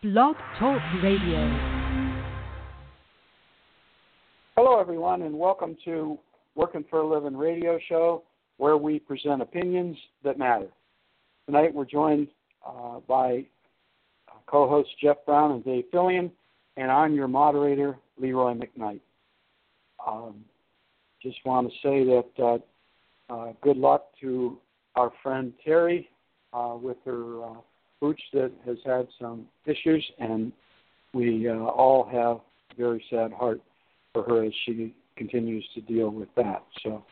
[0.00, 1.58] Blog Talk Radio.
[4.56, 6.16] Hello, everyone, and welcome to
[6.54, 8.22] Working for a Living radio show
[8.58, 10.68] where we present opinions that matter.
[11.46, 12.28] Tonight we're joined
[12.64, 13.44] uh, by
[14.46, 16.30] co hosts Jeff Brown and Dave Fillion,
[16.76, 19.00] and I'm your moderator, Leroy McKnight.
[20.06, 20.44] Um,
[21.20, 24.58] just want to say that uh, uh, good luck to
[24.94, 26.08] our friend Terry
[26.52, 27.54] uh, with her uh,
[28.00, 30.52] Booch that has had some issues, and
[31.12, 32.38] we uh, all have
[32.72, 33.60] a very sad heart
[34.12, 36.64] for her as she continues to deal with that.
[36.82, 37.04] So,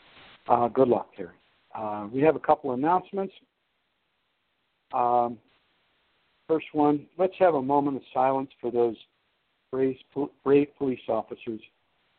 [0.48, 1.30] uh, good luck, Terry.
[1.74, 3.34] Uh, we have a couple announcements.
[4.94, 5.38] Um,
[6.48, 8.96] first one, let's have a moment of silence for those
[9.72, 9.96] brave,
[10.44, 11.60] brave police officers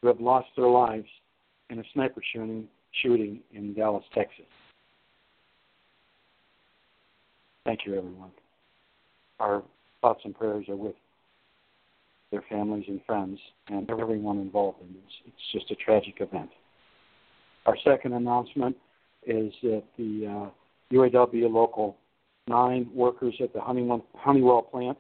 [0.02, 1.08] who have lost their lives
[1.70, 2.68] in a sniper shooting,
[3.02, 4.46] shooting in Dallas, Texas.
[7.66, 8.32] Thank you, everyone.
[9.40, 9.64] Our
[10.02, 10.96] thoughts and prayers are with
[12.32, 15.14] their families and friends and everyone involved in this.
[15.26, 16.50] It's just a tragic event.
[17.66, 18.76] Our second announcement
[19.26, 21.98] is that the uh, UAW Local
[22.48, 24.98] 9 workers at the Honeywell, plant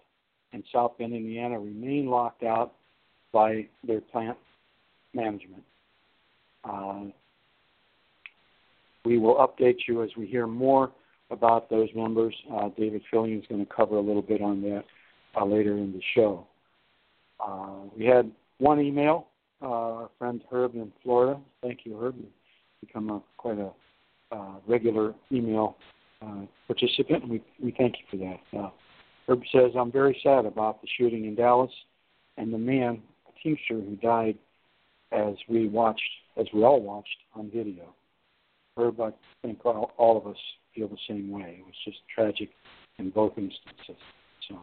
[0.53, 2.73] in South Bend, Indiana remain locked out
[3.31, 4.37] by their plant
[5.13, 5.63] management.
[6.63, 7.05] Uh,
[9.05, 10.91] we will update you as we hear more
[11.29, 12.35] about those numbers.
[12.53, 14.83] Uh, David Fillion is going to cover a little bit on that
[15.39, 16.47] uh, later in the show.
[17.39, 19.27] Uh, we had one email,
[19.61, 21.39] uh, our friend Herb in Florida.
[21.61, 22.15] Thank you, Herb.
[22.17, 23.71] You've become a, quite a
[24.31, 25.77] uh, regular email
[26.21, 28.71] uh, participant, and we, we thank you for that.
[29.27, 31.71] Herb says, I'm very sad about the shooting in Dallas
[32.37, 34.37] and the man, a Teamster, who died
[35.11, 36.01] as we watched,
[36.37, 37.93] as we all watched on video.
[38.77, 39.11] Herb, I
[39.41, 40.37] think all, all of us
[40.77, 41.57] feel the same way.
[41.59, 42.49] It was just tragic
[42.99, 44.01] in both instances.
[44.47, 44.59] So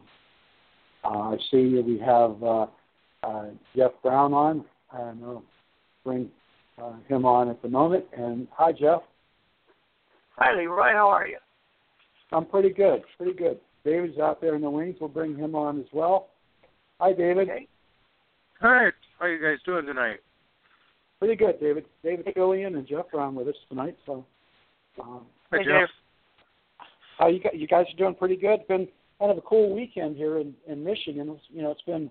[1.03, 2.67] uh, I see we have uh,
[3.23, 5.43] uh, Jeff Brown on, and I'll
[6.03, 6.29] bring
[6.81, 8.05] uh, him on at the moment.
[8.17, 9.01] And hi, Jeff.
[10.37, 10.91] Hi, Leroy.
[10.91, 11.37] How are you?
[12.31, 13.03] I'm pretty good.
[13.17, 13.59] Pretty good.
[13.83, 14.95] David's out there in the wings.
[14.99, 16.29] We'll bring him on as well.
[16.99, 17.49] Hi, David.
[17.49, 17.67] Okay.
[18.61, 18.89] Hi.
[19.19, 20.19] How are you guys doing tonight?
[21.19, 21.85] Pretty good, David.
[22.03, 23.95] David Fillion and Jeff Brown with us tonight.
[24.05, 24.25] So,
[25.01, 25.21] um,
[25.51, 25.89] Hi, Hey, Jeff.
[27.19, 27.25] Dave.
[27.25, 28.59] uh, you, you guys are doing pretty good.
[28.61, 28.87] It's been
[29.19, 31.29] kind of a cool weekend here in, in Michigan.
[31.29, 32.09] It's, you know, it's been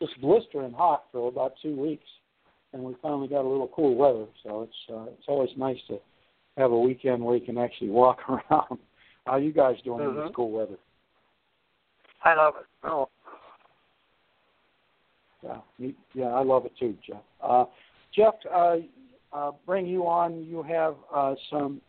[0.00, 2.06] just blistering hot for about two weeks,
[2.72, 4.26] and we finally got a little cool weather.
[4.42, 5.98] So it's uh, it's always nice to
[6.56, 8.78] have a weekend where you can actually walk around.
[9.26, 10.34] How you guys doing in this Mhm.
[10.34, 10.76] cool weather?
[12.22, 12.66] I love it.
[12.84, 13.08] Oh,
[15.42, 17.22] Yeah, me, yeah, I love it too, Jeff.
[17.42, 17.64] Uh,
[18.14, 18.76] Jeff, uh,
[19.32, 20.44] uh, bring you on.
[20.44, 21.80] You have uh, some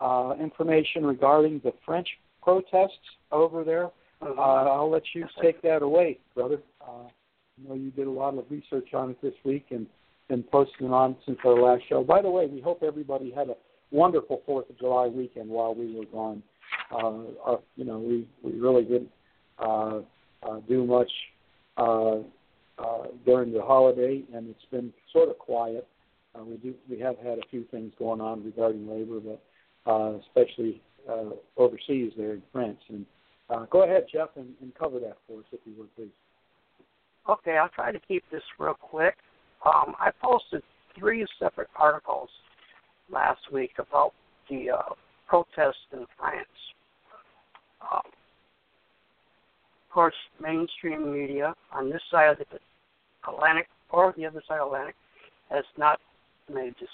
[0.00, 2.08] uh, information regarding the French
[2.42, 2.98] protests
[3.32, 3.90] over there.
[4.22, 4.38] Mhm.
[4.38, 6.60] Uh, I'll let you take that away, brother.
[6.80, 9.86] Uh, I know you did a lot of research on it this week and
[10.28, 12.02] been posting on since our last show.
[12.04, 13.56] By the way, we hope everybody had a
[13.90, 16.42] wonderful Fourth of July weekend while we were gone.
[16.90, 19.10] Uh, uh, you know, we we really didn't
[19.58, 20.00] uh,
[20.42, 21.10] uh, do much
[21.76, 22.18] uh,
[22.78, 25.86] uh, during the holiday, and it's been sort of quiet.
[26.34, 29.42] Uh, we do we have had a few things going on regarding labor, but
[29.86, 32.80] uh, especially uh, overseas there in France.
[32.88, 33.06] And
[33.50, 36.10] uh, go ahead, Jeff, and, and cover that for us if you would, please.
[37.28, 39.14] Okay, I'll try to keep this real quick.
[39.64, 40.62] Um, I posted
[40.98, 42.28] three separate articles
[43.10, 44.12] last week about
[44.48, 44.94] the uh,
[45.26, 46.46] protests in France.
[47.82, 52.58] Um, of course, mainstream media on this side of the
[53.30, 54.94] Atlantic or the other side of the Atlantic
[55.50, 55.98] has not
[56.52, 56.88] made this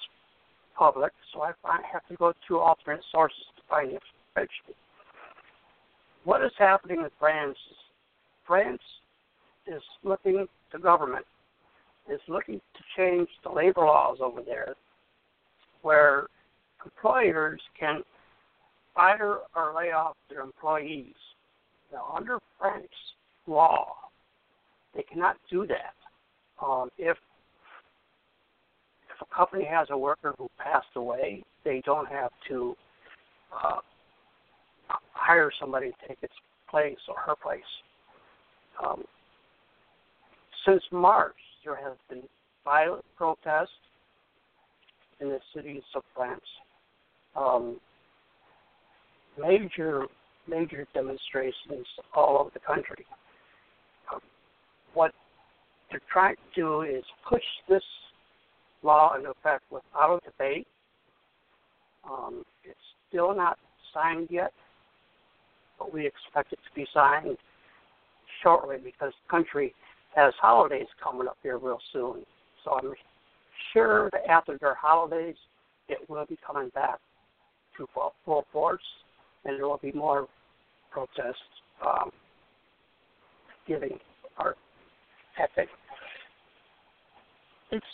[0.76, 1.52] public, so I
[1.92, 4.74] have to go to alternate sources to find information.
[6.24, 7.58] What is happening in France?
[8.46, 8.82] France
[9.66, 11.24] is looking, the government
[12.12, 14.74] is looking to change the labor laws over there
[15.82, 16.26] where
[16.84, 18.02] employers can
[18.94, 21.14] fire or lay off their employees.
[21.92, 22.90] Now, under French
[23.46, 23.94] law,
[24.94, 25.94] they cannot do that.
[26.64, 27.16] Um, if
[29.14, 32.76] if a company has a worker who passed away, they don't have to
[33.52, 33.78] uh,
[35.12, 36.34] hire somebody to take its
[36.68, 37.60] place or her place.
[38.84, 39.04] Um,
[40.66, 42.22] since March, there has been
[42.64, 43.68] violent protests
[45.20, 46.40] in the cities of France.
[47.36, 47.78] Um,
[49.40, 50.06] major,
[50.48, 53.04] major demonstrations all over the country.
[54.12, 54.20] Um,
[54.94, 55.12] what
[55.90, 57.82] they're trying to do is push this
[58.84, 60.66] law in effect without a debate.
[62.08, 62.78] Um, it's
[63.08, 63.58] still not
[63.92, 64.52] signed yet,
[65.78, 67.36] but we expect it to be signed
[68.42, 69.74] shortly because the country
[70.14, 72.24] has holidays coming up here real soon.
[72.64, 72.92] So I'm
[73.72, 75.36] sure that after their holidays,
[75.88, 76.98] it will be coming back
[77.76, 77.86] to
[78.24, 78.82] full, force,
[79.44, 80.28] and there will be more
[80.90, 81.36] protests
[81.84, 82.10] um,
[83.66, 83.98] giving
[84.38, 84.54] our
[85.38, 85.68] ethic.
[87.70, 87.84] It's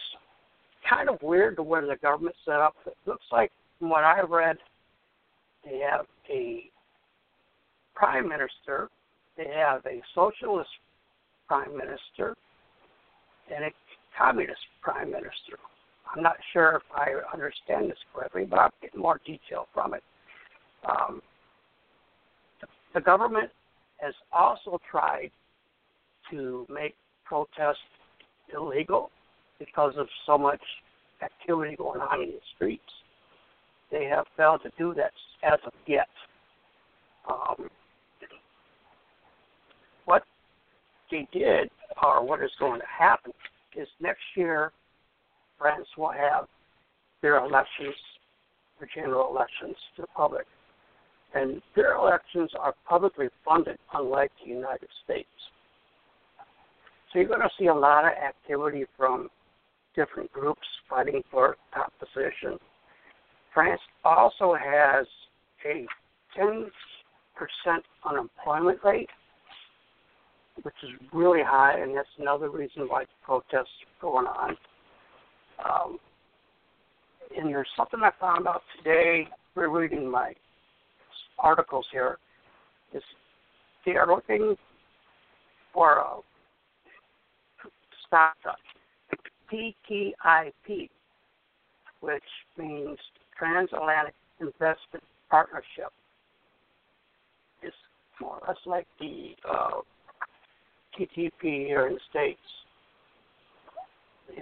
[0.90, 2.74] kind of weird the way the government set up.
[2.86, 4.56] It looks like, from what I read,
[5.64, 6.64] they have a
[7.94, 8.88] prime minister,
[9.36, 10.68] they have a socialist
[11.46, 12.36] prime minister,
[13.54, 13.70] and a
[14.18, 15.58] communist prime minister.
[16.14, 20.02] I'm not sure if I understand this correctly, but I'm getting more detail from it.
[20.88, 21.22] Um,
[22.60, 23.50] the, the government
[23.98, 25.30] has also tried
[26.30, 26.94] to make
[27.24, 27.78] protests
[28.52, 29.10] illegal
[29.60, 30.60] because of so much
[31.22, 32.82] activity going on in the streets.
[33.92, 35.12] They have failed to do that
[35.44, 36.08] as of yet.
[37.28, 37.68] Um,
[40.06, 40.22] what
[41.10, 41.70] they did,
[42.02, 43.32] or what is going to happen,
[43.76, 44.72] is next year
[45.58, 46.46] France will have
[47.22, 47.94] their elections,
[48.78, 50.46] their general elections to the public.
[51.34, 55.28] And their elections are publicly funded, unlike the United States.
[57.12, 59.28] So you're going to see a lot of activity from
[59.94, 62.58] different groups fighting for top position.
[63.52, 65.06] France also has
[65.64, 65.86] a
[66.38, 66.70] 10%
[68.08, 69.10] unemployment rate,
[70.62, 74.56] which is really high, and that's another reason why the protests are going on.
[75.64, 75.98] Um,
[77.36, 79.28] and there's something I found out today.
[79.56, 80.32] Reading my
[81.38, 82.18] articles here.
[82.94, 83.02] Is
[83.84, 84.56] they are looking
[85.74, 86.20] for a
[88.06, 88.34] stop
[89.52, 90.88] TTIP,
[92.00, 92.22] which
[92.56, 92.98] means
[93.38, 95.92] Transatlantic Investment Partnership.
[97.62, 97.76] It's
[98.20, 99.80] more or less like the uh,
[100.98, 102.40] TTP here in the States.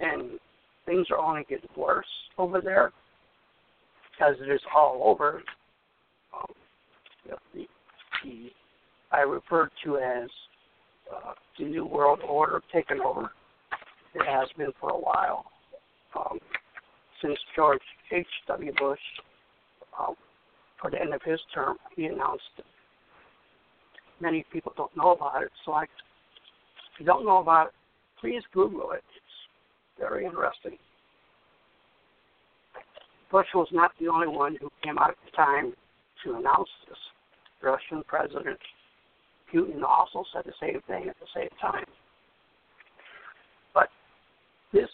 [0.01, 0.39] And
[0.85, 2.05] things are only getting worse
[2.37, 2.91] over there
[4.11, 5.41] because it is all over.
[6.33, 6.53] Um,
[7.53, 7.65] the,
[8.23, 8.49] the,
[9.11, 10.29] I refer to as
[11.13, 13.31] uh, the New World Order taken over.
[14.15, 15.45] It has been for a while.
[16.15, 16.39] Um,
[17.21, 18.73] since George H.W.
[18.79, 18.99] Bush,
[19.99, 20.15] um,
[20.81, 22.65] for the end of his term, he announced it.
[24.21, 25.89] Many people don't know about it, so I, if
[26.99, 27.73] you don't know about it,
[28.19, 29.03] please Google it.
[29.15, 30.77] It's very interesting.
[33.31, 35.73] Bush was not the only one who came out at the time
[36.23, 36.97] to announce this.
[37.61, 38.57] Russian President
[39.53, 41.85] Putin also said the same thing at the same time.
[44.71, 44.89] This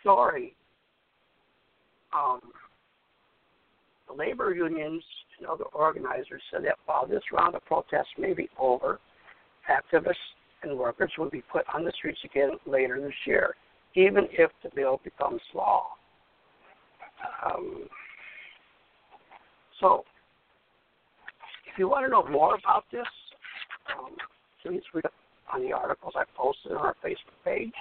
[0.00, 0.54] story,
[2.12, 2.40] um,
[4.08, 5.02] the labor unions
[5.38, 8.98] and other organizers said that while this round of protests may be over,
[9.70, 10.14] activists
[10.62, 13.54] and workers will be put on the streets again later this year,
[13.94, 15.86] even if the bill becomes law.
[17.44, 17.84] Um,
[19.80, 20.04] so,
[21.72, 23.06] if you want to know more about this,
[23.96, 24.16] um,
[24.62, 25.12] please read up
[25.52, 27.72] on the articles I posted on our Facebook page.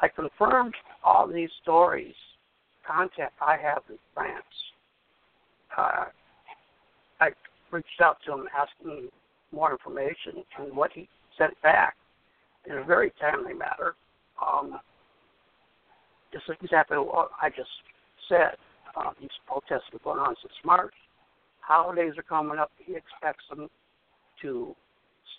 [0.00, 0.74] I confirmed
[1.04, 2.14] all these stories,
[2.86, 4.44] contact I have in France.
[5.76, 6.04] Uh,
[7.20, 7.30] I
[7.70, 9.08] reached out to him asking
[9.52, 11.96] more information, and what he sent back
[12.66, 13.94] in a very timely manner.
[14.40, 14.78] Um,
[16.32, 17.68] this is exactly what I just
[18.28, 18.56] said.
[18.96, 20.94] Uh, these protests have going on since March.
[21.60, 22.70] Holidays are coming up.
[22.78, 23.68] He expects them
[24.42, 24.74] to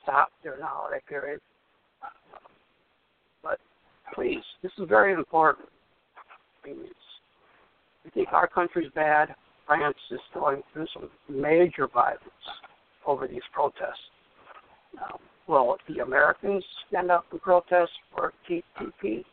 [0.04, 1.40] stop during the holiday period.
[3.44, 3.60] But
[4.14, 5.68] please, this is very important.
[6.66, 9.34] I think our country's bad.
[9.68, 12.22] France is going through some major violence
[13.06, 14.00] over these protests.
[14.96, 19.24] Now, will the Americans stand up and protest for TPP?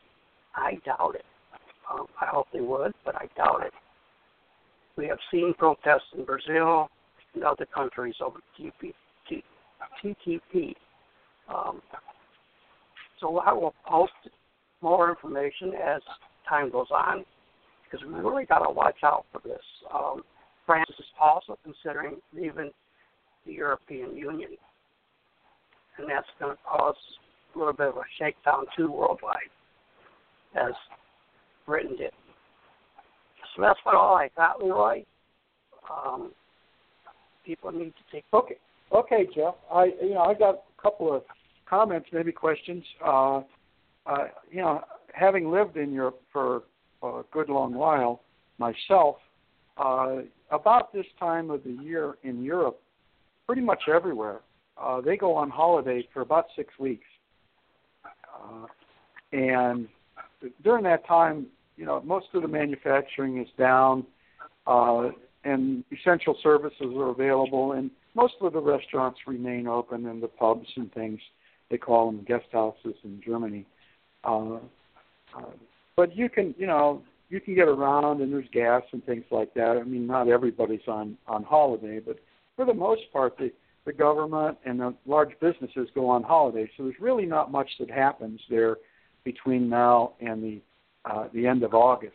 [0.55, 1.25] I doubt it.
[1.93, 3.73] Um, I hope they would, but I doubt it.
[4.97, 6.89] We have seen protests in Brazil
[7.35, 8.93] and other countries over TP,
[9.29, 9.43] T,
[10.05, 10.75] TTP.
[11.49, 11.81] Um,
[13.21, 14.13] so I will post
[14.81, 16.01] more information as
[16.49, 17.25] time goes on
[17.85, 19.63] because we really got to watch out for this.
[19.93, 20.23] Um,
[20.67, 22.71] France is also considering leaving
[23.47, 24.51] the European Union,
[25.97, 26.95] and that's going to cause
[27.55, 29.39] a little bit of a shakedown too worldwide,
[30.55, 30.73] as
[31.67, 32.13] Britain did.
[33.57, 35.05] So that's what all I got, Leroy.
[35.91, 36.33] Um,
[37.47, 38.25] people need to take.
[38.35, 38.57] Okay,
[38.93, 39.55] okay, Jeff.
[39.73, 41.23] I you know I got a couple of
[41.69, 42.85] comments, maybe questions.
[43.05, 43.41] Uh,
[44.09, 46.63] uh, you know, having lived in Europe for
[47.03, 48.23] a good long while
[48.59, 49.17] myself,
[49.77, 50.17] uh,
[50.51, 52.81] about this time of the year in Europe,
[53.47, 54.41] pretty much everywhere,
[54.81, 57.07] uh, they go on holiday for about six weeks,
[58.05, 58.67] uh,
[59.33, 59.89] and
[60.65, 61.47] during that time,
[61.77, 64.05] you know, most of the manufacturing is down,
[64.67, 65.11] uh,
[65.45, 70.69] and essential services are available, and most of the restaurants remain open, and the pubs
[70.77, 71.21] and things
[71.71, 73.67] they call them guest houses in Germany.
[74.25, 74.57] Uh,
[75.37, 75.51] uh,
[75.97, 79.53] but you can, you know, you can get around, and there's gas and things like
[79.55, 79.77] that.
[79.77, 82.19] I mean, not everybody's on on holiday, but
[82.57, 83.51] for the most part, the
[83.85, 86.71] the government and the large businesses go on holiday.
[86.77, 88.77] So there's really not much that happens there
[89.25, 90.61] between now and the
[91.05, 92.15] uh, the end of August.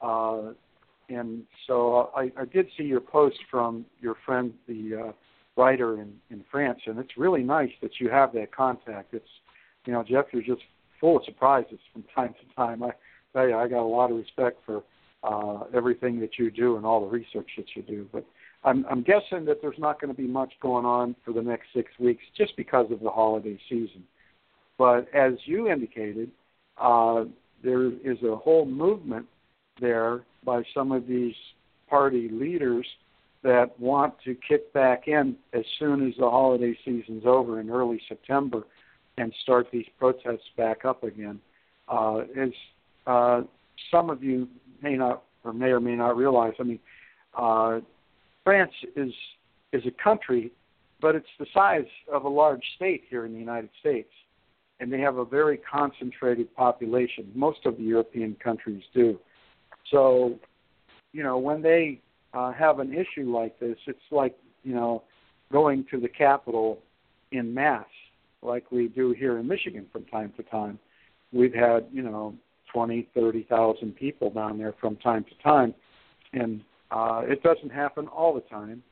[0.00, 0.52] Uh,
[1.08, 5.12] and so I, I did see your post from your friend, the uh,
[5.60, 9.12] writer in, in France, and it's really nice that you have that contact.
[9.12, 9.28] It's,
[9.86, 10.62] you know, Jeff, you're just
[11.00, 12.82] full of surprises from time to time.
[12.82, 12.90] I
[13.32, 14.82] tell you, I got a lot of respect for
[15.22, 18.06] uh, everything that you do and all the research that you do.
[18.12, 18.24] But
[18.64, 21.68] I'm, I'm guessing that there's not going to be much going on for the next
[21.74, 24.04] six weeks just because of the holiday season.
[24.78, 26.30] But as you indicated,
[26.78, 27.24] uh,
[27.62, 29.26] there is a whole movement
[29.80, 31.34] there by some of these
[31.88, 32.86] party leaders
[33.42, 38.00] that want to kick back in as soon as the holiday season's over in early
[38.08, 38.62] September
[39.18, 41.40] and start these protests back up again.
[41.88, 42.50] Uh, as
[43.06, 43.42] uh,
[43.90, 44.48] some of you
[44.82, 46.80] may not or may or may not realize, I mean,
[47.36, 47.80] uh,
[48.42, 49.12] France is
[49.72, 50.52] is a country,
[51.00, 54.10] but it's the size of a large state here in the United States,
[54.80, 57.30] and they have a very concentrated population.
[57.34, 59.18] Most of the European countries do.
[59.90, 60.38] So,
[61.12, 62.00] you know, when they
[62.32, 65.02] uh, have an issue like this, it's like you know
[65.52, 66.78] going to the Capitol
[67.32, 67.86] in mass,
[68.44, 70.78] like we do here in Michigan from time to time.
[71.32, 72.34] We've had you know
[72.72, 75.74] twenty, thirty thousand people down there from time to time,
[76.32, 78.82] and uh, it doesn't happen all the time,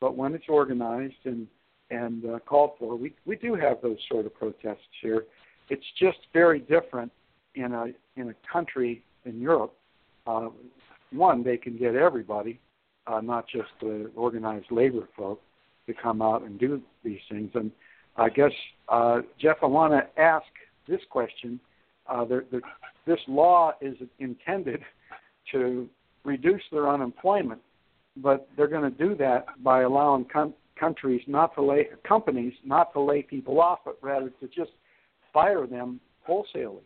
[0.00, 1.46] but when it's organized and
[1.90, 5.24] and uh, called for, we we do have those sort of protests here.
[5.70, 7.12] It's just very different
[7.54, 9.74] in a in a country in Europe.
[10.26, 10.48] Uh,
[11.12, 12.58] one, they can get everybody,
[13.06, 15.40] uh, not just the organized labor folk,
[15.86, 17.50] to come out and do these things.
[17.54, 17.70] And
[18.16, 18.52] I guess,
[18.88, 20.46] uh, Jeff, I want to ask
[20.88, 21.58] this question.
[22.06, 22.60] Uh, the, the,
[23.06, 24.80] this law is intended
[25.52, 25.88] to
[26.24, 27.60] reduce their unemployment,
[28.16, 32.92] but they're going to do that by allowing com- countries not to lay companies not
[32.92, 34.70] to lay people off, but rather to just
[35.32, 36.82] fire them wholesalely.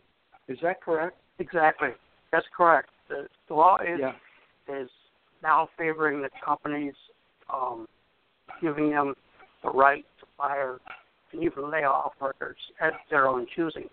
[0.48, 1.16] Is that correct?
[1.38, 1.90] Exactly.
[2.32, 2.90] That's correct.
[3.08, 4.12] The, the law is yeah.
[4.74, 4.90] is
[5.42, 6.94] now favoring the companies,
[7.52, 7.86] um,
[8.60, 9.14] giving them
[9.62, 10.78] the right to fire
[11.32, 13.88] and even lay off workers at their own choosing.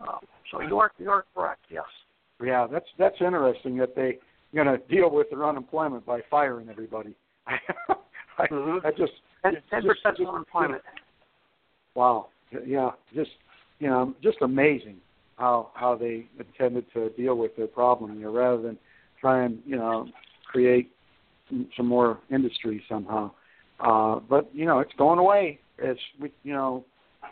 [0.00, 0.18] Um,
[0.50, 1.60] so you're you're correct.
[1.70, 1.84] Yes.
[2.42, 4.18] Yeah, that's that's interesting that they
[4.54, 7.14] going to deal with their unemployment by firing everybody.
[7.46, 8.86] I, mm-hmm.
[8.86, 10.82] I just ten percent unemployment.
[11.94, 12.28] Wow.
[12.66, 13.30] Yeah, just
[13.78, 14.96] you know, just amazing
[15.36, 18.78] how how they intended to deal with their problem here, rather than
[19.20, 20.08] try and you know
[20.46, 20.90] create
[21.76, 23.30] some more industry somehow.
[23.80, 26.84] Uh, but you know, it's going away as we, you know,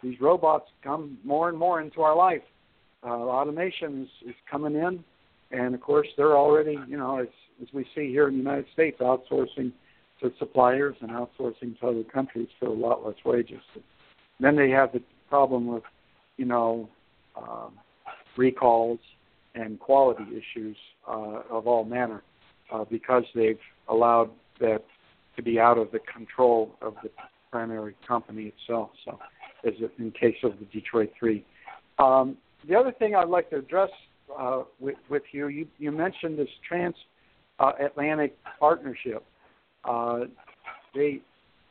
[0.03, 2.43] these robots come more and more into our life.
[3.05, 5.03] Uh, automation is, is coming in,
[5.51, 7.29] and of course, they're already, you know, as
[7.63, 9.73] as we see here in the United States, outsourcing
[10.21, 13.61] to suppliers and outsourcing to other countries for a lot less wages.
[14.41, 15.83] Then they have the problem with,
[16.37, 16.89] you know,
[17.37, 17.73] um,
[18.37, 19.01] recalls
[19.55, 20.77] and quality issues
[21.09, 22.23] uh, of all manner
[22.73, 24.85] uh, because they've allowed that
[25.37, 27.11] to be out of the control of the
[27.51, 28.91] primary company itself.
[29.05, 29.19] So,
[29.67, 31.45] as in case of the Detroit Three.
[31.99, 32.37] Um,
[32.69, 33.91] the other thing I'd like to address
[34.37, 39.25] uh, with, with you, you, you mentioned this transatlantic uh, partnership.
[39.85, 40.21] Uh,
[40.95, 41.21] they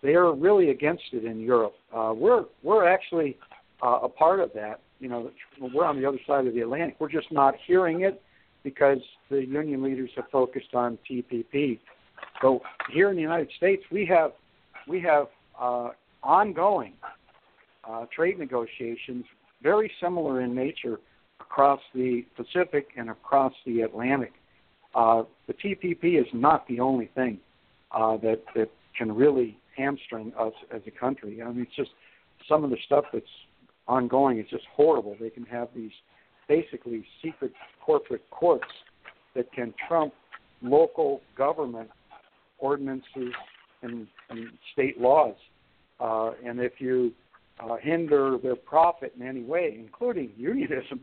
[0.03, 1.75] they are really against it in Europe.
[1.95, 3.37] Uh, we're we're actually
[3.83, 4.79] uh, a part of that.
[4.99, 6.95] You know, we're on the other side of the Atlantic.
[6.99, 8.21] We're just not hearing it
[8.63, 11.79] because the union leaders have focused on TPP.
[12.41, 14.31] So here in the United States, we have
[14.87, 15.27] we have
[15.59, 15.89] uh,
[16.23, 16.93] ongoing
[17.83, 19.25] uh, trade negotiations,
[19.61, 20.99] very similar in nature
[21.39, 24.33] across the Pacific and across the Atlantic.
[24.95, 27.39] Uh, the TPP is not the only thing
[27.91, 31.41] uh, that that can really hamstring us as a country.
[31.41, 31.91] I mean, it's just
[32.49, 33.25] some of the stuff that's
[33.87, 35.15] ongoing is just horrible.
[35.19, 35.91] They can have these
[36.47, 37.53] basically secret
[37.85, 38.67] corporate courts
[39.35, 40.13] that can trump
[40.61, 41.89] local government
[42.57, 43.33] ordinances
[43.83, 45.35] and, and state laws.
[45.99, 47.11] Uh, and if you
[47.59, 50.99] uh, hinder their profit in any way, including unionism,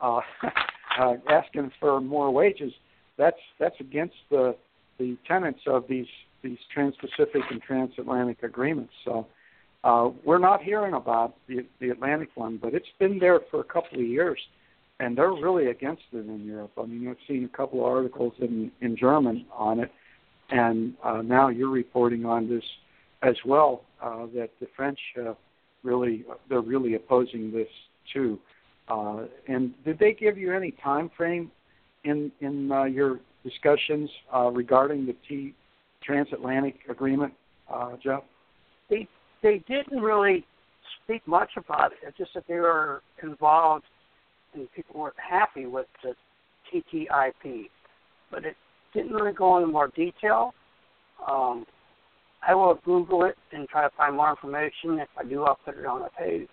[0.00, 0.20] uh,
[1.00, 2.72] uh, asking for more wages,
[3.16, 4.54] that's that's against the
[4.98, 6.06] the tenets of these
[6.42, 8.92] these trans-Pacific and transatlantic agreements.
[9.04, 9.26] So
[9.82, 13.64] uh, we're not hearing about the, the Atlantic one, but it's been there for a
[13.64, 14.38] couple of years,
[15.00, 16.72] and they're really against it in Europe.
[16.78, 19.90] I mean, I've seen a couple of articles in in German on it,
[20.50, 22.64] and uh, now you're reporting on this
[23.22, 23.82] as well.
[24.02, 25.32] Uh, that the French uh,
[25.82, 27.68] really they're really opposing this
[28.12, 28.38] too.
[28.88, 31.50] Uh, and did they give you any time frame
[32.04, 35.54] in in uh, your discussions uh, regarding the T
[36.02, 37.32] transatlantic agreement,
[37.72, 38.22] uh, Jeff?
[38.90, 39.08] They
[39.42, 40.44] they didn't really
[41.02, 41.98] speak much about it.
[42.06, 43.84] It's just that they were involved
[44.54, 46.14] and people weren't happy with the
[46.72, 47.68] TTIP,
[48.30, 48.56] but it
[48.94, 50.54] didn't really go into more detail.
[51.28, 51.66] Um,
[52.46, 54.98] I will Google it and try to find more information.
[54.98, 56.48] If I do, I'll put it on the page.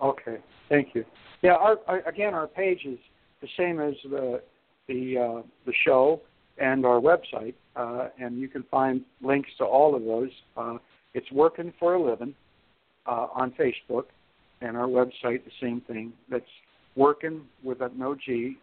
[0.00, 0.38] Okay,
[0.68, 1.04] thank you.
[1.42, 2.98] Yeah, our, our, again, our page is
[3.40, 4.42] the same as the
[4.88, 6.20] the uh, the show
[6.58, 10.30] and our website, uh, and you can find links to all of those.
[10.56, 10.78] Uh,
[11.14, 12.34] it's working for a living
[13.06, 14.04] uh, on Facebook,
[14.60, 16.12] and our website the same thing.
[16.30, 16.44] That's
[16.96, 18.56] working with a no G,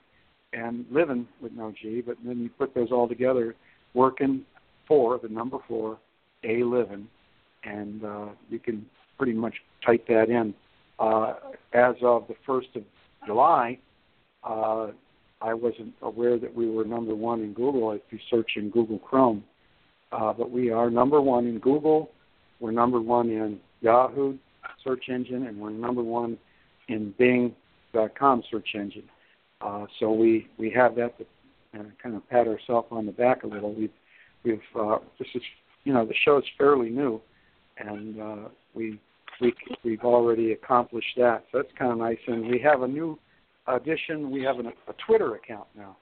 [0.54, 2.02] and living with no G.
[2.02, 3.56] But then you put those all together,
[3.94, 4.46] working
[4.88, 5.98] for the number four,
[6.44, 7.08] a living,
[7.64, 8.86] and uh, you can
[9.18, 9.56] pretty much
[9.86, 10.54] type that in.
[11.00, 11.34] Uh,
[11.74, 12.84] as of the first of
[13.26, 13.78] July,
[14.44, 14.88] uh,
[15.42, 19.00] I wasn't aware that we were number one in Google if you search in Google
[19.00, 19.44] Chrome.
[20.12, 22.12] Uh, but we are number one in Google.
[22.60, 24.38] We're number one in Yahoo
[24.84, 26.38] search engine, and we're number one
[26.88, 29.10] in Bing.com search engine.
[29.64, 31.26] Uh, so we we have that to
[31.80, 33.74] uh, kind of pat ourselves on the back a little.
[33.74, 33.92] We've
[34.44, 35.42] we've uh, this is
[35.84, 37.22] you know the show is fairly new,
[37.78, 39.00] and uh, we
[39.40, 39.54] we
[39.84, 41.46] we've already accomplished that.
[41.52, 42.18] So that's kind of nice.
[42.28, 43.18] And we have a new
[43.68, 44.32] addition.
[44.32, 45.98] We have an, a Twitter account now.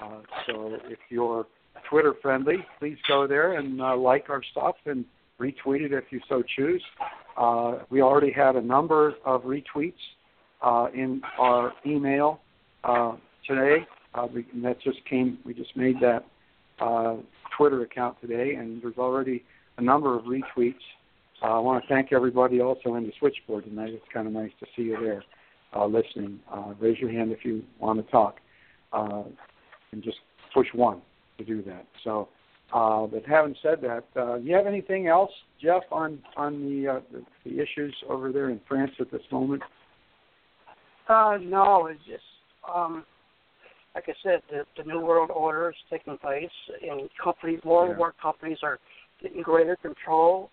[0.00, 1.46] Uh, so if you're
[1.88, 5.04] Twitter friendly, please go there and uh, like our stuff and
[5.40, 6.82] retweet it if you so choose.
[7.36, 9.94] Uh, we already had a number of retweets
[10.62, 12.40] uh, in our email
[12.84, 13.86] uh, today.
[14.14, 15.38] Uh, we, and that just came.
[15.44, 16.24] We just made that
[16.80, 17.16] uh,
[17.56, 19.44] Twitter account today, and there's already
[19.78, 20.74] a number of retweets.
[21.42, 23.90] Uh, I want to thank everybody also in the switchboard tonight.
[23.90, 25.22] It's kind of nice to see you there
[25.74, 26.40] uh, listening.
[26.52, 28.36] Uh, raise your hand if you want to talk,
[28.92, 29.22] uh,
[29.92, 30.18] and just
[30.52, 31.00] push one
[31.38, 31.86] to do that.
[32.04, 32.28] So,
[32.74, 35.30] uh, but having said that, uh, do you have anything else,
[35.62, 39.62] Jeff, on on the, uh, the the issues over there in France at this moment?
[41.08, 42.22] Uh, no, it's just
[42.68, 43.04] um,
[43.94, 46.48] like I said, the, the new world order is taking place,
[46.82, 48.78] and companies, more and more companies are
[49.22, 50.50] getting greater control,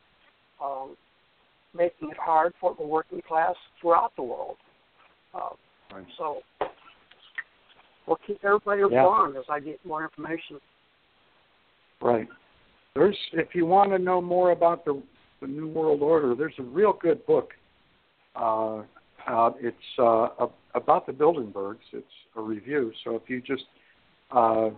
[0.63, 0.95] um,
[1.75, 4.57] making it hard for the working class throughout the world.
[5.33, 5.49] Uh,
[5.89, 6.05] Right.
[6.17, 6.41] So
[8.05, 9.03] we'll keep everybody Yeah.
[9.03, 10.59] informed as I get more information.
[12.01, 12.27] Right.
[12.93, 15.01] There's if you want to know more about the
[15.39, 17.53] the New World Order, there's a real good book.
[18.35, 18.83] Uh,
[19.27, 21.85] uh, it's uh, a, about the Bilderbergs.
[21.91, 22.91] It's a review.
[23.03, 23.63] So if you just
[24.31, 24.69] uh,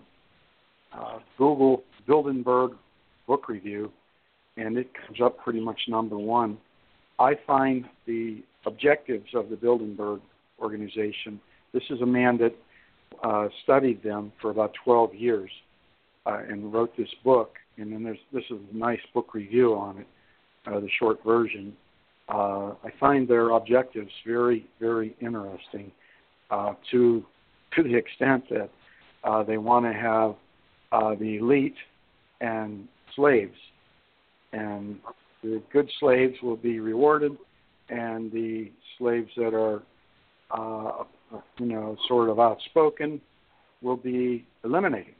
[0.93, 2.75] uh, Google Bilderberg
[3.27, 3.91] book review,
[4.57, 6.57] and it comes up pretty much number one.
[7.19, 10.21] I find the objectives of the Bilderberg
[10.59, 11.39] organization.
[11.73, 12.55] This is a man that
[13.23, 15.49] uh, studied them for about 12 years
[16.25, 17.55] uh, and wrote this book.
[17.77, 20.07] And then there's this is a nice book review on it,
[20.67, 21.73] uh, the short version.
[22.29, 25.91] Uh, I find their objectives very, very interesting
[26.51, 27.25] uh, to
[27.75, 28.69] to the extent that
[29.23, 30.35] uh, they want to have
[30.91, 31.75] uh, the elite
[32.41, 33.57] and slaves,
[34.53, 34.97] and
[35.43, 37.37] the good slaves will be rewarded,
[37.89, 39.83] and the slaves that are,
[40.51, 41.03] uh,
[41.59, 43.21] you know, sort of outspoken
[43.81, 45.13] will be eliminated.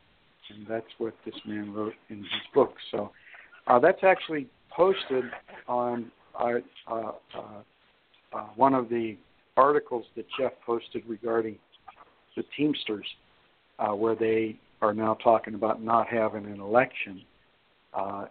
[0.50, 2.74] And that's what this man wrote in his book.
[2.91, 3.12] So
[3.67, 5.26] uh, that's actually posted
[5.67, 7.12] on uh, uh,
[8.34, 9.18] uh, one of the
[9.58, 11.58] articles that Jeff posted regarding
[12.36, 13.06] the Teamsters,
[13.80, 17.22] uh, where they are now talking about not having an election.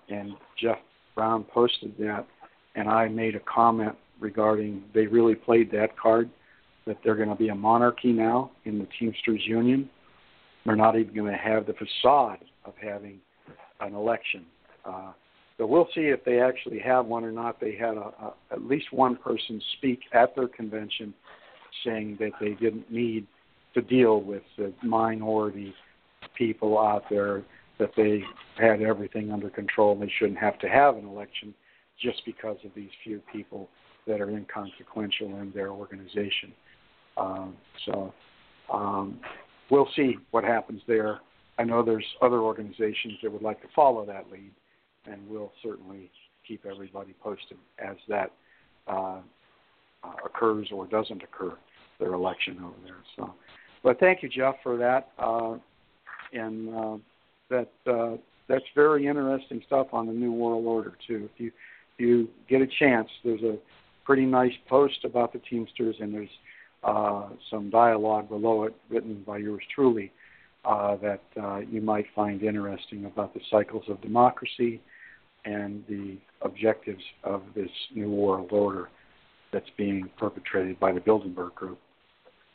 [0.09, 0.79] And Jeff
[1.15, 2.27] Brown posted that,
[2.75, 6.31] and I made a comment regarding they really played that card
[6.87, 9.91] that they're going to be a monarchy now in the Teamsters Union.
[10.65, 13.19] They're not even going to have the facade of having
[13.81, 14.47] an election.
[14.85, 15.13] Uh,
[15.59, 17.61] so we'll see if they actually have one or not.
[17.61, 21.13] They had a, a, at least one person speak at their convention
[21.85, 23.27] saying that they didn't need
[23.75, 25.75] to deal with the minority
[26.37, 27.43] people out there,
[27.79, 28.23] that they
[28.57, 29.97] had everything under control.
[29.97, 31.55] They shouldn't have to have an election
[32.01, 33.69] just because of these few people
[34.07, 36.53] that are inconsequential in their organization.
[37.17, 38.15] Um, so
[38.73, 39.19] um,
[39.71, 41.21] we'll see what happens there.
[41.59, 44.53] I know there's other organizations that would like to follow that lead,
[45.11, 46.11] and we'll certainly
[46.47, 48.33] keep everybody posted as that
[48.87, 49.21] uh,
[50.03, 51.55] uh, occurs or doesn't occur,
[51.99, 53.03] their election over there.
[53.17, 53.35] So,
[53.83, 55.11] but thank you, Jeff, for that.
[55.19, 55.57] Uh,
[56.33, 56.97] and uh,
[57.51, 58.17] that uh,
[58.49, 61.29] that's very interesting stuff on the New World Order too.
[61.33, 63.57] If you if you get a chance, there's a
[64.05, 66.29] pretty nice post about the Teamsters, and there's
[66.85, 70.13] uh, some dialogue below it written by yours truly
[70.65, 74.81] uh, that uh, you might find interesting about the cycles of democracy
[75.45, 78.89] and the objectives of this new world order
[79.53, 81.79] that's being perpetrated by the Bilderberg Group.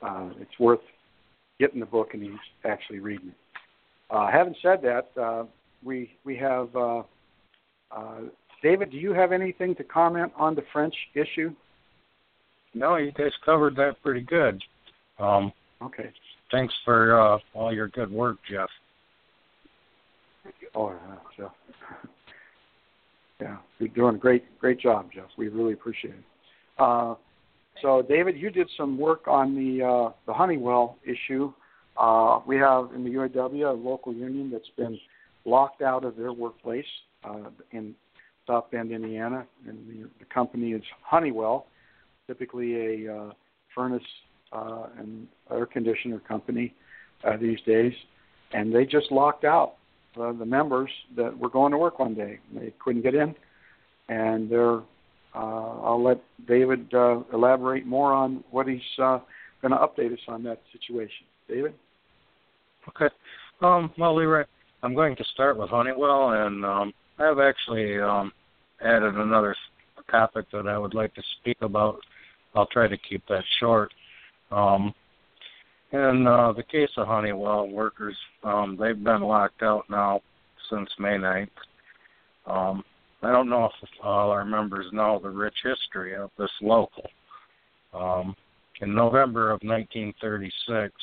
[0.02, 0.80] Uh, it's worth
[1.60, 3.36] getting the book and actually reading it.
[4.10, 5.46] Uh, having said that, uh,
[5.84, 7.04] we we have uh,
[7.91, 8.19] uh,
[8.62, 8.91] David.
[8.91, 11.54] Do you have anything to comment on the French issue?
[12.74, 14.62] No, you guys covered that pretty good.
[15.19, 16.12] Um, okay.
[16.52, 18.69] Thanks for uh, all your good work, Jeff.
[20.76, 20.96] Oh,
[21.38, 21.52] Jeff.
[23.44, 25.26] Yeah, you're doing a great great job, Jeff.
[25.38, 26.24] We really appreciate it.
[26.80, 27.16] Uh,
[27.82, 31.52] so, David, you did some work on the uh, the Honeywell issue.
[31.98, 34.98] Uh, we have in the UAW a local union that's been
[35.46, 36.86] locked out of their workplace
[37.26, 37.94] uh, in
[38.48, 41.68] South Bend, Indiana, and the, the company is Honeywell,
[42.28, 43.32] typically a uh,
[43.76, 44.02] furnace
[44.54, 46.74] uh, and air conditioner company
[47.42, 47.94] these days,
[48.54, 49.76] and they just locked out
[50.19, 52.39] uh, the members that were going to work one day.
[52.54, 53.36] They couldn't get in,
[54.10, 54.82] and they're.
[55.36, 59.17] Uh, I'll let David uh, elaborate more on what he's uh,
[59.63, 61.26] going to update us on that situation.
[61.47, 61.73] David.
[62.89, 63.13] Okay.
[63.62, 64.43] Um, well, Leroy,
[64.84, 68.32] I'm going to start with Honeywell, and um, I've actually um,
[68.82, 69.56] added another
[70.12, 71.99] topic that I would like to speak about.
[72.56, 73.91] I'll try to keep that short.
[74.52, 74.93] Um,
[75.94, 80.22] in uh, the case of Honeywell workers, um, they've been locked out now
[80.70, 81.48] since May 9th.
[82.48, 82.84] Um,
[83.22, 87.10] I don't know if all our members know the rich history of this local.
[87.94, 88.36] Um,
[88.82, 90.94] in November of 1936,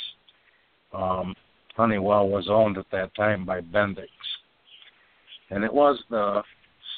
[0.93, 1.35] um,
[1.77, 4.09] Honeywell was owned at that time by Bendix.
[5.51, 6.43] And it was the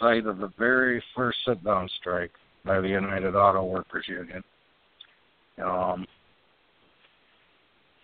[0.00, 2.32] site of the very first sit down strike
[2.64, 4.42] by the United Auto Workers Union.
[5.62, 6.06] Um,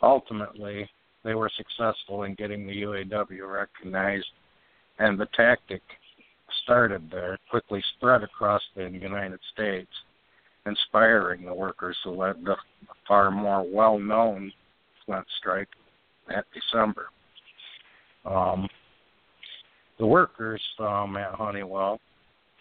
[0.03, 0.89] ultimately,
[1.25, 4.27] they were successful in getting the UAW recognized,
[4.99, 5.83] and the tactic
[6.63, 9.91] started there quickly spread across the United States,
[10.67, 12.57] inspiring the workers who led the
[13.07, 14.53] far more well known
[15.05, 15.69] Flint strike
[16.29, 17.07] that December.
[18.25, 18.69] Um,
[19.99, 22.01] the workers um, at Honeywell,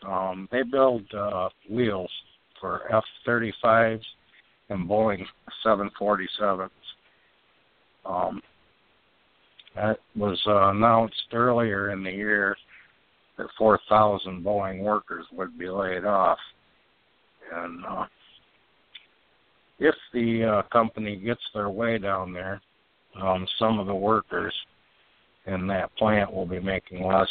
[0.07, 2.11] um, they build uh, wheels
[2.59, 4.01] for F 35s
[4.69, 5.23] and Boeing
[5.65, 6.69] 747s.
[8.07, 8.41] Um,
[9.75, 12.55] that was uh, announced earlier in the year
[13.37, 16.39] that 4,000 Boeing workers would be laid off.
[17.53, 18.05] And uh,
[19.79, 22.61] if the uh, company gets their way down there,
[23.21, 24.53] um, some of the workers
[25.45, 27.29] in that plant will be making less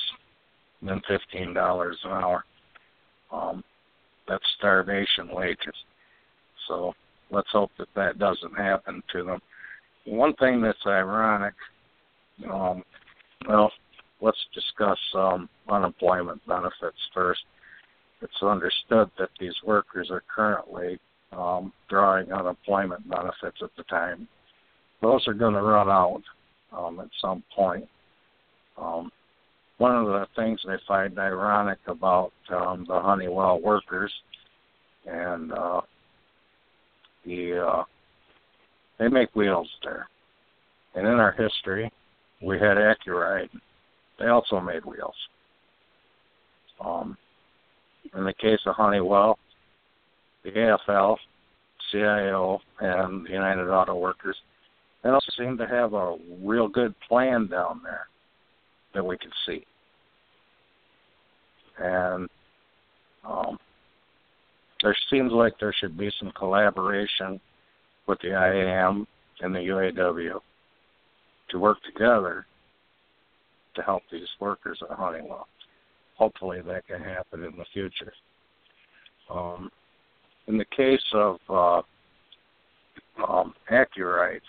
[0.82, 2.44] than fifteen dollars an hour.
[3.32, 3.62] Um,
[4.26, 5.74] that's starvation wages.
[6.68, 6.94] So
[7.30, 9.40] let's hope that that doesn't happen to them.
[10.06, 11.54] One thing that's ironic,
[12.50, 12.84] um,
[13.48, 13.72] well,
[14.20, 17.40] let's discuss um, unemployment benefits first.
[18.22, 20.98] It's understood that these workers are currently
[21.32, 24.28] um, drawing unemployment benefits at the time
[25.02, 26.22] those are going to run out
[26.72, 27.86] um, at some point.
[28.78, 29.10] Um,
[29.78, 34.12] one of the things I find ironic about um, the Honeywell workers
[35.06, 35.80] and uh,
[37.24, 37.84] the uh,
[38.98, 40.08] they make wheels there,
[40.94, 41.90] and in our history,
[42.42, 43.50] we had Accuride.
[44.18, 45.14] They also made wheels.
[46.80, 47.16] Um,
[48.16, 49.38] in the case of Honeywell,
[50.44, 51.16] the AFL,
[51.90, 54.36] CIO, and the United Auto Workers
[55.06, 58.08] they also seem to have a real good plan down there
[58.92, 59.64] that we can see.
[61.78, 62.28] And
[63.24, 63.56] um,
[64.82, 67.40] there seems like there should be some collaboration
[68.06, 69.06] with the IAM
[69.40, 70.40] and the UAW
[71.50, 72.46] to work together
[73.74, 75.48] to help these workers at Honeywell.
[76.16, 78.12] Hopefully that can happen in the future.
[79.30, 79.70] Um,
[80.46, 81.82] in the case of uh,
[83.28, 84.40] um, Accuride,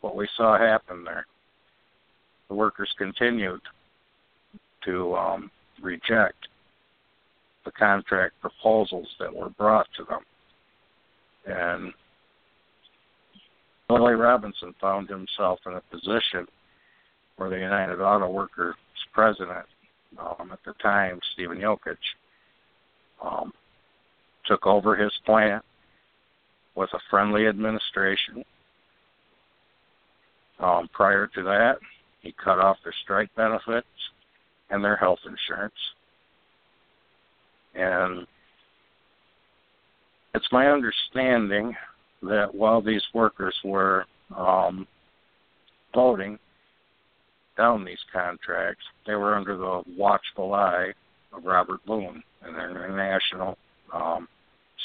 [0.00, 1.26] what we saw happen there.
[2.48, 3.60] The workers continued
[4.84, 5.50] to um,
[5.82, 6.48] reject
[7.64, 10.20] the contract proposals that were brought to them.
[11.46, 11.92] And
[13.88, 16.46] Billy Robinson found himself in a position
[17.36, 18.76] where the United Auto Workers
[19.12, 19.66] president
[20.18, 21.96] um, at the time, Stephen Yokich,
[23.22, 23.52] um,
[24.46, 25.64] took over his plant
[26.74, 28.44] with a friendly administration.
[30.60, 31.76] Um, prior to that,
[32.20, 33.86] he cut off their strike benefits
[34.70, 35.74] and their health insurance.
[37.74, 38.26] And
[40.34, 41.74] it's my understanding
[42.28, 44.06] that while these workers were
[44.36, 44.86] um,
[45.94, 46.38] voting
[47.56, 50.92] down these contracts, they were under the watchful eye
[51.32, 53.56] of Robert Boone and their national
[53.92, 54.28] um,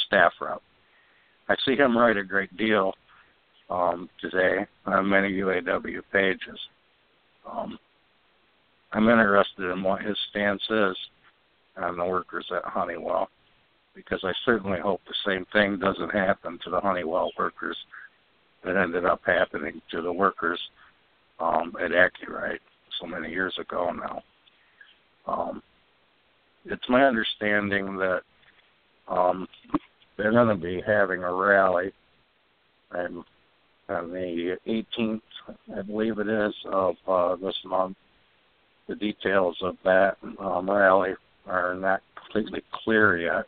[0.08, 0.62] staff rep.
[1.48, 2.94] I see him write a great deal
[3.70, 6.60] um, today on many UAW pages.
[7.50, 7.78] Um,
[8.92, 10.96] I'm interested in what his stance is
[11.78, 13.30] on the workers at Honeywell
[13.96, 17.78] because I certainly hope the same thing doesn't happen to the Honeywell workers
[18.64, 20.60] that ended up happening to the workers
[21.40, 22.60] um, at Accuride
[23.00, 24.22] so many years ago now.
[25.26, 25.64] Um,
[26.66, 28.22] it's my understanding that
[29.08, 29.48] um,
[30.18, 31.92] they're going to be having a rally
[32.92, 33.24] and
[33.90, 35.22] on the 18th,
[35.76, 37.98] I believe it is, of uh, this month.
[38.88, 41.14] The details of that um, rally
[41.48, 43.46] are not completely clear yet.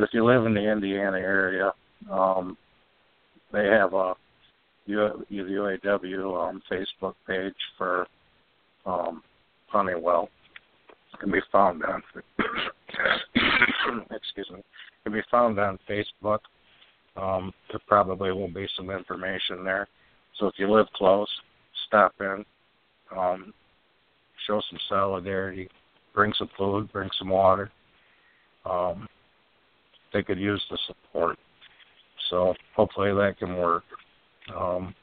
[0.00, 1.74] But if you live in the Indiana area,
[2.10, 2.56] um,
[3.52, 4.14] they have a
[4.88, 8.06] UAW um, Facebook page for
[8.86, 9.22] um,
[9.66, 10.30] Honeywell.
[11.12, 12.02] It can be found on
[14.10, 14.64] excuse me, it
[15.04, 16.38] can be found on Facebook.
[17.14, 19.86] Um, there probably will be some information there.
[20.38, 21.28] So if you live close,
[21.88, 22.42] stop in,
[23.14, 23.52] um,
[24.46, 25.68] show some solidarity,
[26.14, 27.70] bring some food, bring some water.
[28.64, 29.06] Um,
[30.12, 31.38] they could use the support.
[32.30, 33.84] So hopefully that can work.
[34.56, 34.94] Um,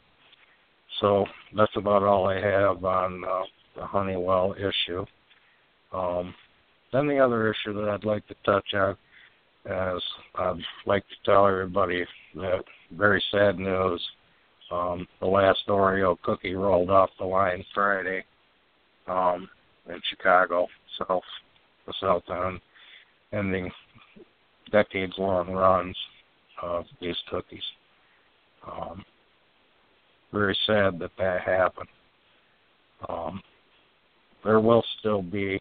[0.99, 3.43] so that's about all I have on uh,
[3.75, 5.05] the Honeywell issue.
[5.93, 6.33] Um,
[6.91, 8.97] then the other issue that I'd like to touch on
[9.65, 10.03] is
[10.35, 14.01] I'd like to tell everybody that very sad news.
[14.71, 18.23] Um, the last Oreo cookie rolled off the line Friday
[19.07, 19.49] um,
[19.87, 20.67] in Chicago,
[20.97, 21.23] south
[21.85, 22.59] the south end,
[23.31, 23.71] ending
[24.71, 25.95] decades long runs
[26.61, 27.63] of these cookies.
[28.69, 29.03] Um,
[30.31, 31.89] very sad that that happened.
[33.07, 33.41] Um,
[34.43, 35.59] there will still be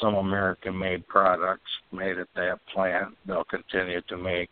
[0.00, 3.14] some American made products made at that plant.
[3.26, 4.50] They'll continue to make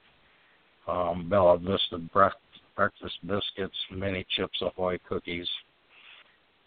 [0.88, 5.48] um, belVita breakfast biscuits, mini chips ahoy cookies.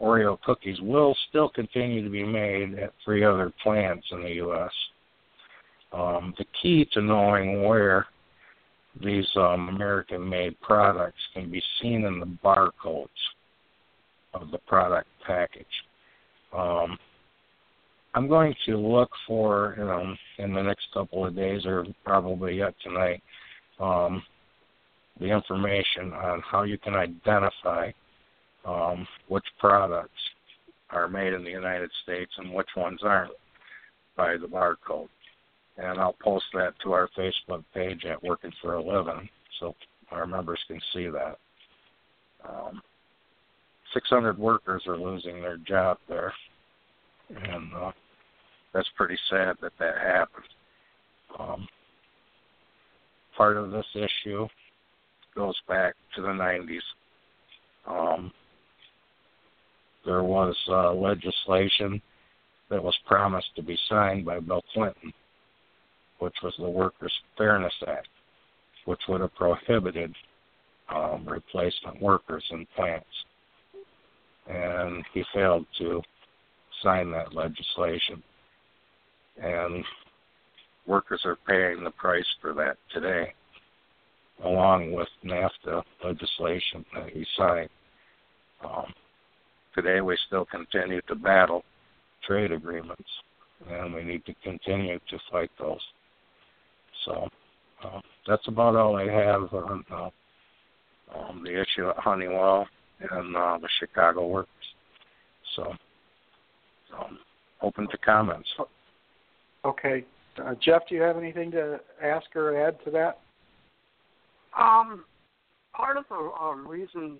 [0.01, 4.71] Oreo cookies will still continue to be made at three other plants in the U.S.
[5.91, 8.05] Um, the key to knowing where
[9.03, 13.07] these um, American made products can be seen in the barcodes
[14.33, 15.65] of the product package.
[16.55, 16.97] Um,
[18.13, 23.21] I'm going to look for, in the next couple of days or probably yet tonight,
[23.79, 24.23] um,
[25.19, 27.91] the information on how you can identify
[28.65, 30.09] um, which products
[30.89, 33.31] are made in the United States and which ones aren't
[34.17, 35.07] by the barcode
[35.81, 39.75] and I'll post that to our Facebook page at Working for a Living so
[40.11, 41.37] our members can see that.
[42.47, 42.81] Um,
[43.93, 46.33] 600 workers are losing their job there,
[47.29, 47.91] and uh,
[48.73, 50.45] that's pretty sad that that happened.
[51.39, 51.67] Um,
[53.35, 54.47] part of this issue
[55.35, 56.79] goes back to the 90s.
[57.87, 58.31] Um,
[60.05, 62.01] there was uh, legislation
[62.69, 65.13] that was promised to be signed by Bill Clinton
[66.19, 68.07] which was the Workers Fairness Act,
[68.85, 70.13] which would have prohibited
[70.93, 73.05] um, replacement workers in plants.
[74.47, 76.01] And he failed to
[76.83, 78.23] sign that legislation.
[79.41, 79.83] And
[80.87, 83.33] workers are paying the price for that today,
[84.43, 87.69] along with NAFTA legislation that he signed.
[88.63, 88.93] Um,
[89.75, 91.63] today, we still continue to battle
[92.27, 93.09] trade agreements,
[93.69, 95.79] and we need to continue to fight those.
[97.05, 97.27] So
[97.83, 100.09] uh, that's about all I have on uh,
[101.15, 102.67] um, the issue at Honeywell
[103.11, 104.49] and uh, the Chicago workers.
[105.55, 105.73] So
[106.97, 107.19] um,
[107.61, 108.49] open to comments.
[109.65, 110.05] Okay.
[110.43, 113.19] Uh, Jeff, do you have anything to ask or add to that?
[114.57, 115.05] Um,
[115.73, 117.19] part of the um, reason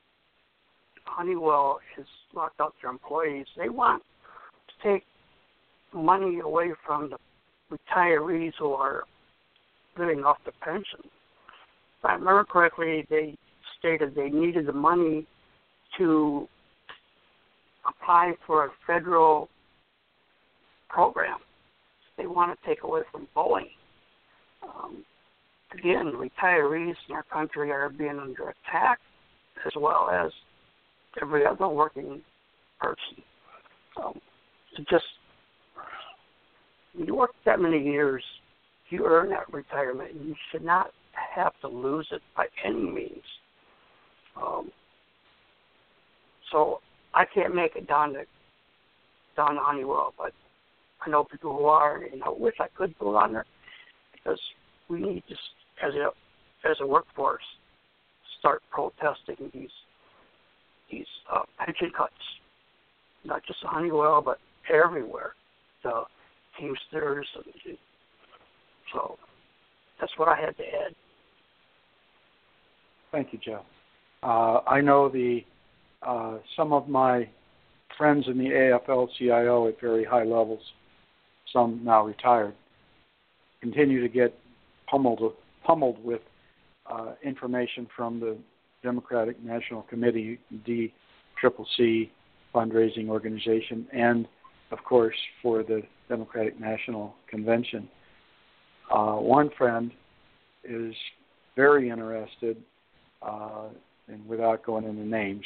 [1.06, 4.04] Honeywell has locked out their employees, they want
[4.68, 5.04] to take
[5.94, 7.18] money away from the
[7.76, 9.04] retirees who are
[9.97, 10.99] living off the pension.
[11.04, 13.38] If I remember correctly, they
[13.78, 15.25] stated they needed the money
[15.97, 16.47] to
[17.88, 19.49] apply for a federal
[20.89, 21.38] program.
[22.17, 23.69] They want to take away from Boeing.
[24.63, 25.04] Um,
[25.78, 28.99] again, retirees in our country are being under attack,
[29.65, 30.32] as well as
[31.21, 32.21] every other working
[32.80, 33.23] person.
[34.02, 34.19] Um,
[34.75, 35.06] to just
[36.93, 38.23] you work that many years,
[38.91, 40.12] you earn that retirement.
[40.13, 40.91] You should not
[41.36, 43.23] have to lose it by any means.
[44.36, 44.71] Um,
[46.52, 46.80] so
[47.13, 48.23] I can't make it down to
[49.36, 50.34] down to Honeywell, but
[51.06, 53.45] I know people who are, and I wish I could go on there
[54.12, 54.39] because
[54.89, 55.36] we need to,
[55.86, 57.43] as a as a workforce,
[58.39, 59.69] start protesting these
[60.91, 62.13] these uh, pension cuts,
[63.23, 64.39] not just Honeywell, but
[64.71, 65.34] everywhere.
[65.84, 66.04] The
[66.60, 67.78] Teamsters, and
[68.93, 69.17] so
[69.99, 70.95] that's what I had to add.
[73.12, 73.62] Thank you, Joe.
[74.21, 75.41] Uh, I know the
[76.02, 77.28] uh, some of my
[77.97, 80.62] friends in the AFL-CIO at very high levels,
[81.52, 82.54] some now retired,
[83.62, 84.34] continue to get
[84.89, 85.34] pummeled
[85.65, 86.21] pummeled with
[86.89, 88.38] uh, information from the
[88.82, 92.10] Democratic National Committee, DCCC
[92.56, 94.28] fundraising organization, and
[94.71, 97.88] of course for the Democratic National Convention.
[98.89, 99.91] Uh, one friend
[100.63, 100.93] is
[101.56, 102.58] very interested,
[103.21, 103.67] uh,
[104.08, 105.45] and without going into names,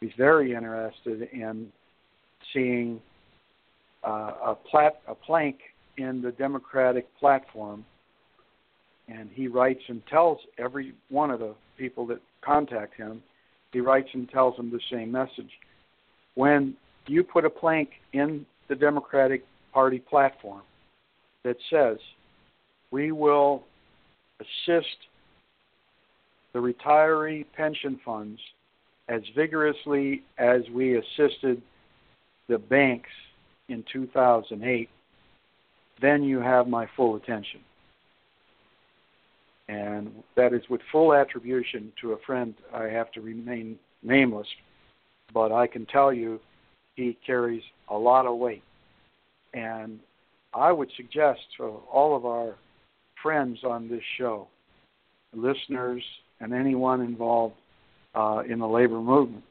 [0.00, 1.70] he's very interested in
[2.52, 3.00] seeing
[4.06, 5.58] uh, a, plat- a plank
[5.98, 7.84] in the Democratic platform,
[9.08, 13.22] and he writes and tells every one of the people that contact him,
[13.72, 15.50] he writes and tells them the same message.
[16.34, 16.74] When
[17.06, 20.62] you put a plank in the Democratic Party platform
[21.44, 21.98] that says
[22.90, 23.64] we will
[24.40, 24.96] assist
[26.52, 28.40] the retiree pension funds
[29.08, 31.60] as vigorously as we assisted
[32.48, 33.10] the banks
[33.68, 34.88] in 2008,
[36.00, 37.60] then you have my full attention.
[39.68, 42.54] And that is with full attribution to a friend.
[42.74, 44.48] I have to remain nameless,
[45.32, 46.40] but I can tell you
[46.96, 48.64] he carries a lot of weight.
[49.54, 50.00] And
[50.52, 52.56] I would suggest to all of our
[53.22, 54.48] friends on this show,
[55.34, 56.02] listeners,
[56.40, 57.54] and anyone involved
[58.14, 59.44] uh, in the labor movement,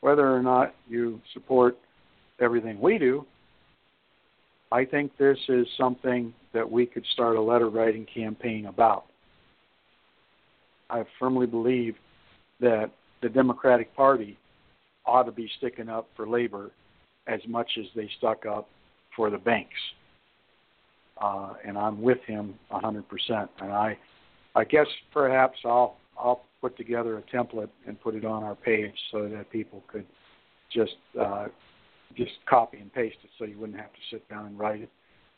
[0.00, 1.76] whether or not you support
[2.40, 3.24] everything we do,
[4.70, 9.04] I think this is something that we could start a letter writing campaign about.
[10.90, 11.94] I firmly believe
[12.60, 12.90] that
[13.22, 14.38] the Democratic Party
[15.06, 16.70] ought to be sticking up for labor
[17.26, 18.68] as much as they stuck up
[19.16, 19.74] for the banks.
[21.20, 23.02] Uh, and I'm with him 100%.
[23.60, 23.98] And I,
[24.54, 28.94] I guess perhaps I'll I'll put together a template and put it on our page
[29.12, 30.06] so that people could
[30.72, 31.46] just uh,
[32.16, 34.90] just copy and paste it, so you wouldn't have to sit down and write it.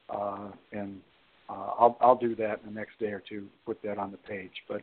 [0.09, 1.01] Uh, and
[1.49, 3.47] uh, I'll I'll do that in the next day or two.
[3.67, 4.53] Put that on the page.
[4.69, 4.83] But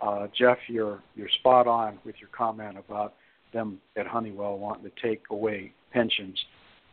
[0.00, 3.14] uh, Jeff, you're you're spot on with your comment about
[3.52, 6.38] them at Honeywell wanting to take away pensions,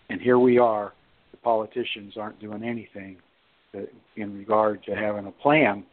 [0.10, 0.94] and here we are.
[1.32, 3.18] The politicians aren't doing anything
[4.16, 5.84] in regard to having a plan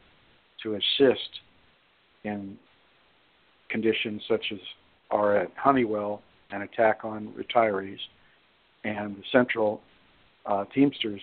[0.62, 1.40] to assist
[2.24, 2.56] in
[3.68, 4.58] conditions such as
[5.10, 7.98] are at Honeywell, an attack on retirees,
[8.84, 9.80] and the Central
[10.46, 11.20] uh, Teamsters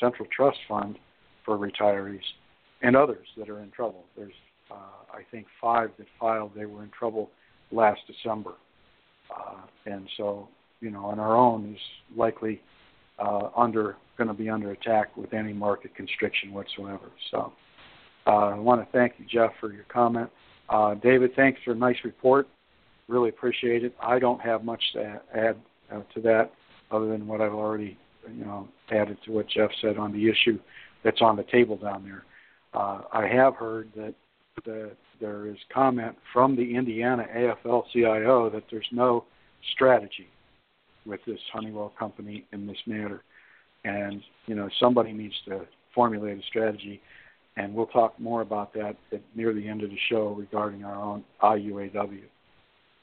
[0.00, 0.98] Central Trust Fund
[1.44, 2.20] for retirees,
[2.82, 4.04] and others that are in trouble.
[4.16, 4.32] There's,
[4.70, 4.74] uh,
[5.12, 6.52] I think, five that filed.
[6.54, 7.30] They were in trouble
[7.72, 8.52] last December,
[9.34, 10.48] uh, and so
[10.80, 11.80] you know, on our own is
[12.16, 12.60] likely
[13.18, 17.10] uh, under going to be under attack with any market constriction whatsoever.
[17.30, 17.52] So
[18.26, 20.30] uh, I want to thank you, Jeff, for your comment.
[20.68, 22.48] Uh, David, thanks for a nice report.
[23.08, 23.94] Really appreciate it.
[24.02, 25.56] I don't have much to add
[25.92, 26.50] uh, to that
[26.90, 27.96] other than what I've already,
[28.32, 30.58] you know, added to what Jeff said on the issue
[31.04, 32.24] that's on the table down there.
[32.74, 34.14] Uh, I have heard that
[34.64, 39.24] the, there is comment from the Indiana AFL-CIO that there's no
[39.72, 40.28] strategy
[41.06, 43.22] with this Honeywell company in this matter,
[43.84, 47.00] and you know somebody needs to formulate a strategy
[47.56, 50.96] and we'll talk more about that at, near the end of the show regarding our
[50.96, 52.22] own IUAW.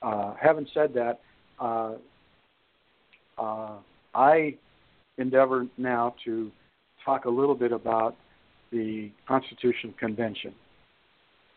[0.01, 1.20] Uh, having said that,
[1.60, 1.93] uh,
[3.38, 3.78] uh,
[4.14, 4.56] I
[5.18, 6.51] endeavor now to
[7.04, 8.16] talk a little bit about
[8.72, 10.54] the Constitutional Convention.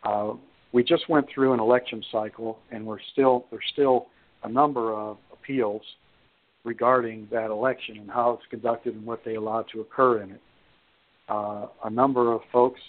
[0.03, 0.35] Uh,
[0.73, 4.07] we just went through an election cycle, and we're still there's still
[4.43, 5.83] a number of appeals
[6.67, 10.41] regarding that election and how it's conducted and what they allowed to occur in it
[11.29, 12.81] uh, a number of folks,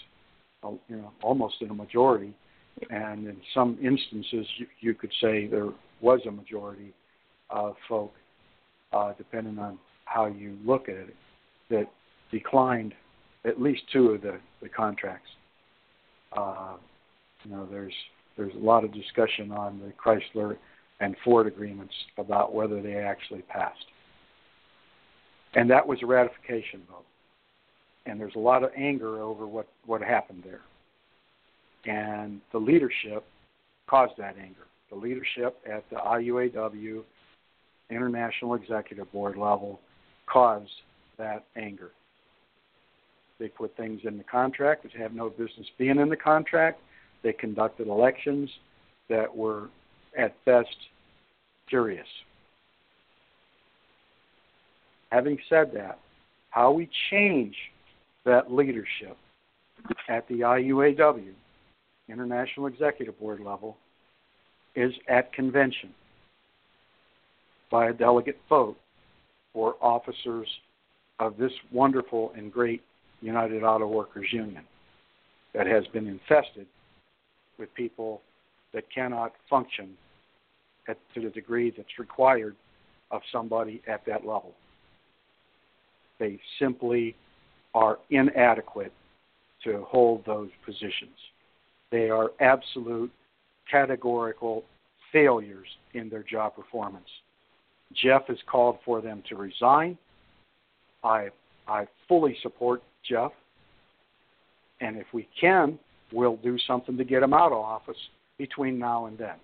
[0.63, 2.33] uh, you know, almost in a majority,
[2.89, 5.69] and in some instances you, you could say there
[6.01, 6.93] was a majority
[7.49, 8.13] of folk,
[8.93, 11.15] uh, depending on how you look at it,
[11.69, 11.85] that
[12.31, 12.93] declined
[13.45, 15.29] at least two of the, the contracts.
[16.35, 16.75] Uh,
[17.43, 17.93] you know, there's
[18.35, 20.57] there's a lot of discussion on the Chrysler
[20.99, 23.85] and Ford agreements about whether they actually passed.
[25.53, 27.05] And that was a ratification vote.
[28.05, 30.61] And there's a lot of anger over what, what happened there.
[31.85, 33.25] And the leadership
[33.87, 34.65] caused that anger.
[34.89, 37.03] The leadership at the IUAW
[37.89, 39.79] International Executive Board level
[40.27, 40.71] caused
[41.17, 41.91] that anger.
[43.39, 46.79] They put things in the contract that have no business being in the contract.
[47.23, 48.49] They conducted elections
[49.09, 49.69] that were,
[50.17, 50.75] at best,
[51.69, 52.07] curious.
[55.11, 55.99] Having said that,
[56.49, 57.55] how we change
[58.25, 59.15] that leadership
[60.09, 61.31] at the IUAW,
[62.09, 63.77] International Executive Board level,
[64.75, 65.93] is at convention
[67.71, 68.77] by a delegate vote
[69.53, 70.47] for officers
[71.19, 72.81] of this wonderful and great
[73.21, 74.63] United Auto Workers Union
[75.53, 76.67] that has been infested
[77.57, 78.21] with people
[78.73, 79.97] that cannot function
[80.87, 82.55] at, to the degree that's required
[83.11, 84.53] of somebody at that level.
[86.19, 87.15] They simply
[87.73, 88.91] are inadequate
[89.63, 91.17] to hold those positions.
[91.91, 93.11] They are absolute,
[93.69, 94.63] categorical
[95.11, 97.07] failures in their job performance.
[97.93, 99.97] Jeff has called for them to resign.
[101.03, 101.29] I
[101.67, 103.31] I fully support Jeff.
[104.79, 105.79] And if we can,
[106.11, 107.97] we'll do something to get him out of office
[108.37, 109.35] between now and then.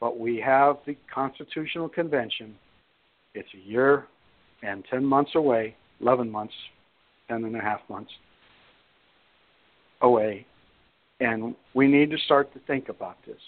[0.00, 2.54] But we have the Constitutional Convention.
[3.34, 4.06] It's a year
[4.62, 6.54] and 10 months away, 11 months,
[7.28, 8.10] 10 and a half months
[10.02, 10.46] away.
[11.20, 13.40] And we need to start to think about this.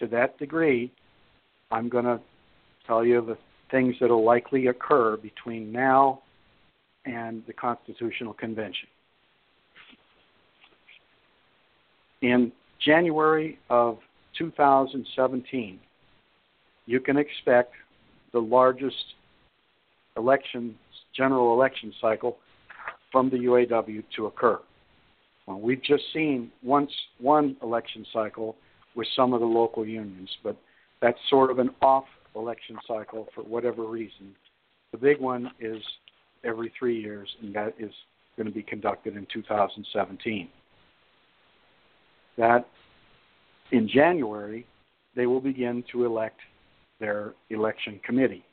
[0.00, 0.92] To that degree,
[1.70, 2.20] I'm going to
[2.86, 3.36] tell you the
[3.70, 6.22] things that will likely occur between now
[7.04, 8.88] and the Constitutional Convention.
[12.22, 12.52] In
[12.84, 13.98] January of
[14.38, 15.78] 2017,
[16.86, 17.74] you can expect
[18.32, 18.96] the largest
[20.16, 20.74] election,
[21.14, 22.38] general election cycle
[23.10, 24.58] from the UAW to occur.
[25.46, 28.56] Well, we've just seen once one election cycle
[28.94, 30.56] with some of the local unions, but
[31.00, 32.04] that's sort of an off
[32.36, 34.34] election cycle for whatever reason.
[34.92, 35.82] The big one is
[36.44, 37.92] every three years, and that is
[38.36, 40.48] going to be conducted in 2017.
[42.36, 42.66] That
[43.72, 44.66] in January,
[45.14, 46.40] they will begin to elect
[47.00, 48.44] their election committee.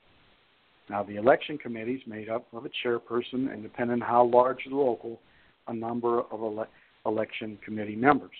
[0.90, 4.60] Now, the election committee is made up of a chairperson, and depending on how large
[4.70, 5.20] the local,
[5.68, 6.68] a number of ele-
[7.06, 8.36] election committee members.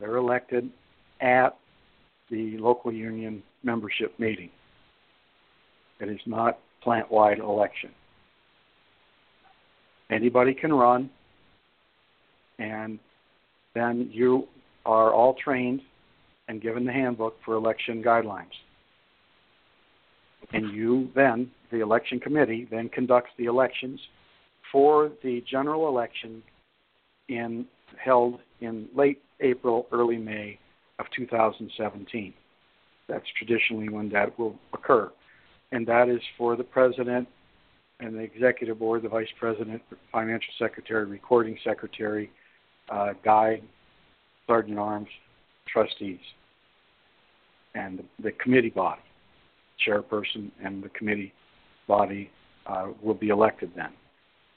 [0.00, 0.70] They're elected
[1.20, 1.56] at
[2.30, 4.50] the local union membership meeting.
[6.00, 7.90] It is not plant-wide election.
[10.10, 11.08] Anybody can run,
[12.58, 12.98] and
[13.74, 14.48] then you
[14.84, 15.80] are all trained
[16.48, 18.52] and given the handbook for election guidelines.
[20.52, 24.00] And you then, the election committee, then conducts the elections
[24.70, 26.42] for the general election
[27.28, 27.66] in
[28.02, 30.58] held in late April, early May
[30.98, 32.34] of 2017.
[33.08, 35.10] That's traditionally when that will occur.
[35.72, 37.28] And that is for the president
[38.00, 42.30] and the executive board, the vice president, financial secretary, recording secretary,
[42.90, 43.62] uh, guide,
[44.46, 45.08] sergeant arms,
[45.66, 46.20] trustees,
[47.74, 49.00] and the, committee body,
[49.86, 51.32] chairperson, and the committee
[51.88, 52.30] body
[52.66, 53.90] uh, will be elected then.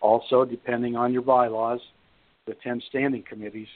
[0.02, 1.80] Also, depending on your bylaws,
[2.46, 3.68] the 10 standing committees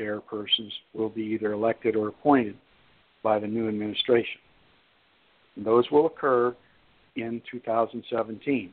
[0.00, 2.56] chairpersons will be either elected or appointed
[3.22, 4.40] by the new administration.
[5.54, 6.56] And those will occur
[7.14, 8.72] in 2017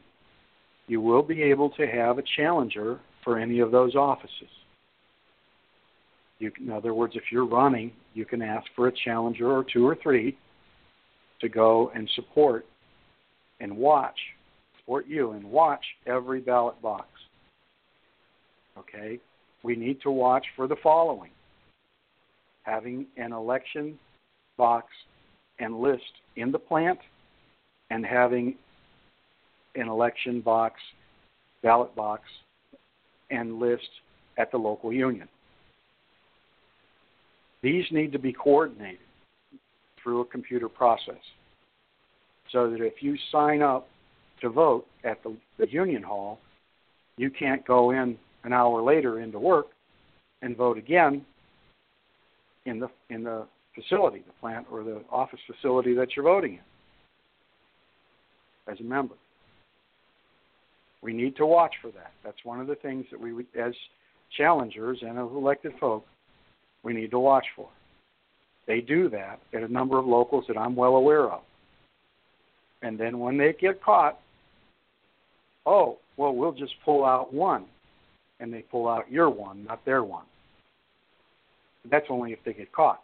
[0.88, 4.50] you will be able to have a challenger for any of those offices.
[6.44, 9.88] You, in other words, if you're running, you can ask for a challenger or two
[9.88, 10.38] or three
[11.39, 12.66] to go and support
[13.62, 14.18] and watch,
[14.78, 17.08] support you and watch every ballot box.
[18.78, 19.22] Okay?
[19.64, 21.32] We need to watch for the following
[22.64, 23.98] having an election
[24.58, 24.88] box
[25.60, 26.04] and list
[26.36, 27.00] in the plant
[27.89, 28.56] and having
[29.76, 30.76] an election box,
[31.62, 32.24] ballot box,
[33.32, 33.88] and list
[34.38, 35.30] at the local union.
[37.64, 38.99] These need to be coordinated
[40.01, 41.22] through a computer process
[42.51, 43.88] so that if you sign up
[44.41, 46.39] to vote at the, the union hall,
[47.18, 49.68] you can't go in an hour later into work
[50.41, 51.26] and vote again
[52.66, 56.59] in the in the facility, the plant or the office facility that you're voting in
[58.72, 59.16] as a member.
[61.01, 62.11] We need to watch for that.
[62.24, 63.74] That's one of the things that we, as
[64.38, 66.05] challengers and of elected folk
[66.84, 67.70] we need to watch for.
[68.68, 71.42] They do that at a number of locals that I'm well aware of.
[72.82, 74.20] And then when they get caught,
[75.66, 77.66] oh, well, we'll just pull out one.
[78.40, 80.26] And they pull out your one, not their one.
[81.90, 83.02] That's only if they get caught.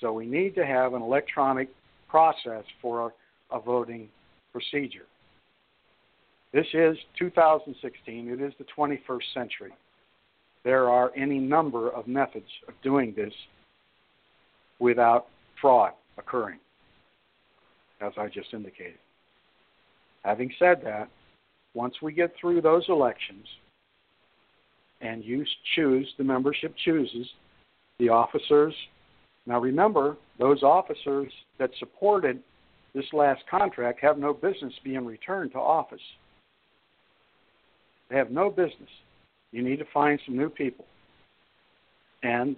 [0.00, 1.68] So we need to have an electronic
[2.08, 3.12] process for
[3.50, 4.08] a, a voting
[4.52, 5.06] procedure.
[6.52, 8.28] This is 2016.
[8.28, 9.72] It is the 21st century.
[10.64, 13.32] There are any number of methods of doing this
[14.78, 15.26] without
[15.60, 16.58] fraud occurring,
[18.00, 18.98] as I just indicated.
[20.24, 21.08] Having said that,
[21.74, 23.46] once we get through those elections
[25.00, 25.44] and you
[25.74, 27.26] choose, the membership chooses
[27.98, 28.74] the officers.
[29.46, 32.40] Now remember, those officers that supported
[32.94, 36.00] this last contract have no business being returned to office.
[38.10, 38.90] They have no business.
[39.52, 40.84] You need to find some new people.
[42.22, 42.56] And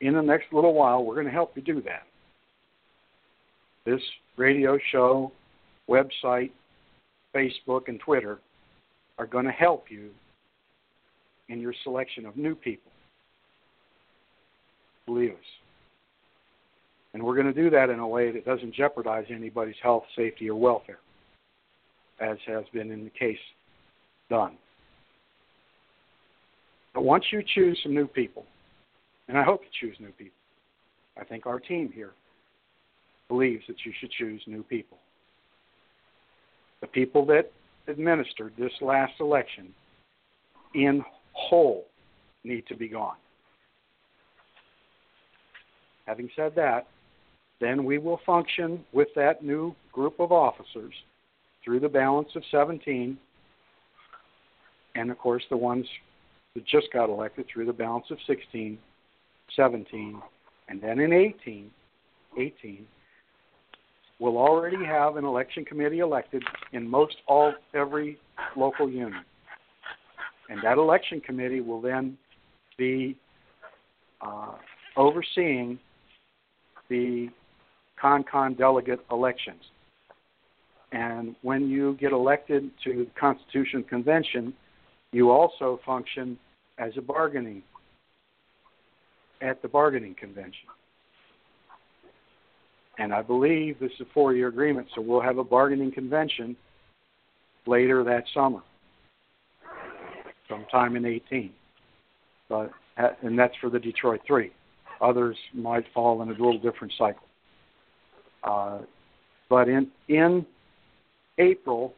[0.00, 2.02] in the next little while, we're going to help you do that.
[3.84, 4.00] This
[4.36, 5.30] radio show,
[5.88, 6.50] website,
[7.34, 8.38] Facebook, and Twitter
[9.18, 10.10] are going to help you
[11.48, 12.90] in your selection of new people.
[15.06, 15.36] Believe us.
[17.12, 20.50] And we're going to do that in a way that doesn't jeopardize anybody's health, safety,
[20.50, 20.98] or welfare,
[22.20, 23.38] as has been in the case
[24.28, 24.56] done.
[26.94, 28.46] But once you choose some new people,
[29.28, 30.38] and I hope you choose new people,
[31.20, 32.12] I think our team here
[33.28, 34.98] believes that you should choose new people.
[36.80, 37.50] The people that
[37.88, 39.74] administered this last election
[40.74, 41.86] in whole
[42.44, 43.16] need to be gone.
[46.06, 46.86] Having said that,
[47.60, 50.92] then we will function with that new group of officers
[51.64, 53.16] through the balance of 17,
[54.96, 55.86] and of course the ones
[56.54, 58.78] that just got elected through the balance of 16,
[59.56, 60.22] 17,
[60.68, 61.70] and then in 18,
[62.38, 62.86] 18,
[64.18, 66.42] we'll already have an election committee elected
[66.72, 68.18] in most all every
[68.56, 69.24] local union.
[70.48, 72.16] And that election committee will then
[72.78, 73.16] be
[74.20, 74.54] uh,
[74.96, 75.78] overseeing
[76.88, 77.28] the
[78.00, 79.62] CONCON delegate elections.
[80.92, 84.54] And when you get elected to the Constitution Convention,
[85.14, 86.36] you also function
[86.78, 87.62] as a bargaining
[89.40, 90.66] at the bargaining convention.
[92.98, 96.56] And I believe this is a four year agreement, so we'll have a bargaining convention
[97.66, 98.60] later that summer,
[100.48, 101.52] sometime in 18.
[102.48, 102.72] But
[103.22, 104.50] and that's for the Detroit Three.
[105.00, 107.26] Others might fall in a little different cycle.
[108.42, 108.78] Uh,
[109.48, 110.44] but in in
[111.38, 111.94] April,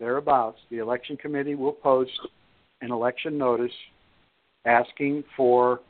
[0.00, 2.10] thereabouts, the election committee will post
[2.80, 3.72] an election notice
[4.64, 5.80] asking for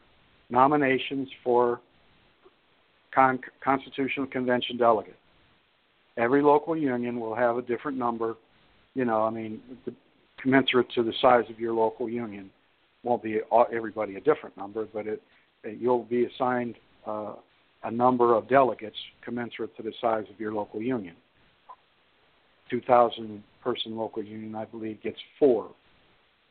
[0.51, 1.81] nominations for
[3.15, 5.17] con- Constitutional Convention delegate.
[6.17, 8.37] Every local union will have a different number.
[8.95, 9.95] You know, I mean, the,
[10.43, 12.51] commensurate to the size of your local union.
[13.03, 13.41] Won't be
[13.73, 15.23] everybody a different number, but it,
[15.65, 16.75] it you'll be assigned
[17.07, 17.35] uh,
[17.85, 21.15] a number of delegates commensurate to the size of your local union.
[22.71, 25.71] 2,000 person local union, I believe, gets four,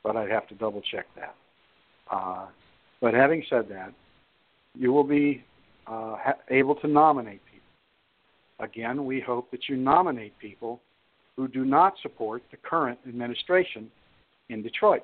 [0.04, 1.36] but I'd have to double check that.
[2.12, 2.48] Uh,
[3.02, 3.94] but having said that,
[4.76, 5.44] you will be
[5.88, 8.66] uh, ha- able to nominate people.
[8.66, 10.82] Again, we hope that you nominate people
[11.36, 13.90] who do not support the current administration
[14.50, 15.04] in Detroit.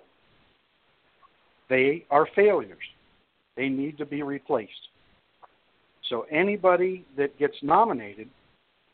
[1.69, 2.77] They are failures.
[3.55, 4.71] They need to be replaced.
[6.09, 8.29] So anybody that gets nominated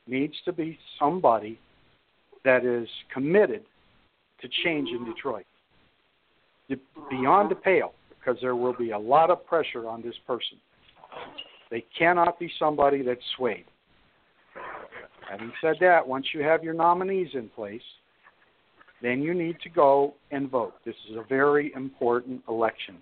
[0.07, 1.59] needs to be somebody
[2.43, 3.63] that is committed
[4.41, 5.45] to change in Detroit.
[7.09, 10.57] Beyond the pale, because there will be a lot of pressure on this person.
[11.69, 13.65] They cannot be somebody that's swayed.
[15.29, 17.81] Having said that, once you have your nominees in place,
[19.01, 20.73] then you need to go and vote.
[20.85, 22.97] This is a very important election.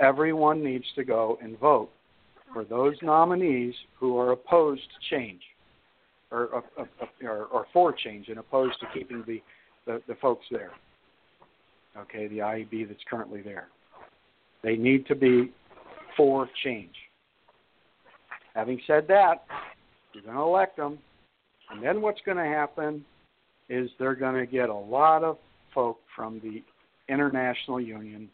[0.00, 1.90] Everyone needs to go and vote
[2.52, 5.42] for those nominees who are opposed to change
[6.34, 6.64] or,
[7.22, 9.40] or, or for change and opposed to keeping the,
[9.86, 10.72] the, the folks there.
[11.96, 13.68] Okay, the IEB that's currently there.
[14.62, 15.52] They need to be
[16.16, 16.94] for change.
[18.54, 19.44] Having said that,
[20.12, 20.98] you're going to elect them,
[21.70, 23.04] and then what's going to happen
[23.68, 25.38] is they're going to get a lot of
[25.72, 26.62] folk from the
[27.12, 28.28] international union,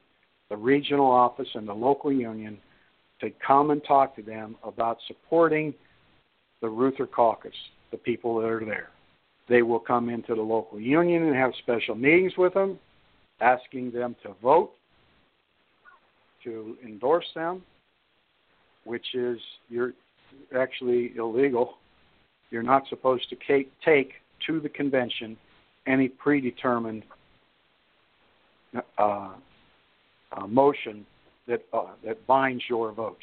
[0.49, 2.59] the regional office, and the local union
[3.21, 5.75] to come and talk to them about supporting
[6.61, 7.55] the Reuther Caucus
[7.91, 8.91] the people that are there.
[9.49, 12.79] They will come into the local union and have special meetings with them.
[13.41, 14.71] asking them to vote,
[16.45, 17.63] to endorse them,
[18.85, 19.39] which is
[19.69, 19.93] you're
[20.57, 21.79] actually illegal.
[22.51, 24.13] You're not supposed to take
[24.47, 25.37] to the convention
[25.87, 27.03] any predetermined
[28.99, 29.33] uh,
[30.33, 31.05] uh, motion
[31.49, 33.19] that uh, that binds your vote.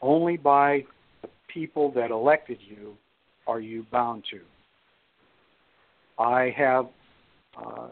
[0.00, 0.84] Only by
[1.52, 2.94] people that elected you
[3.46, 4.40] are you bound to.
[6.22, 6.86] I have
[7.56, 7.88] uh,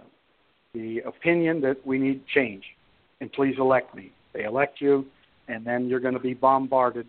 [0.74, 2.64] the opinion that we need change,
[3.20, 4.12] and please elect me.
[4.32, 5.06] They elect you,
[5.48, 7.06] and then you're going to be bombarded.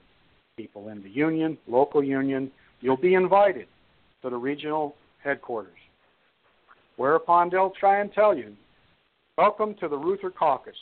[0.56, 3.68] People in the union, local union, you'll be invited
[4.24, 5.78] to the regional headquarters.
[6.96, 8.56] Whereupon they'll try and tell you,
[9.38, 10.74] Welcome to the Reuther Caucus.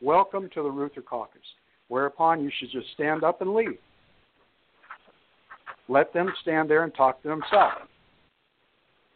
[0.00, 1.42] Welcome to the Reuther Caucus.
[1.88, 3.78] Whereupon you should just stand up and leave.
[5.88, 7.88] Let them stand there and talk to themselves.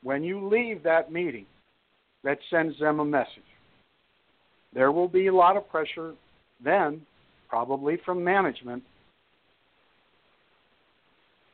[0.03, 1.47] When you leave that meeting,
[2.23, 3.43] that sends them a message.
[4.73, 6.15] There will be a lot of pressure
[6.63, 7.03] then,
[7.49, 8.83] probably from management,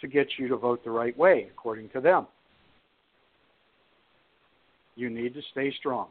[0.00, 2.26] to get you to vote the right way, according to them.
[4.96, 6.08] You need to stay strong.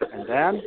[0.00, 0.62] And then,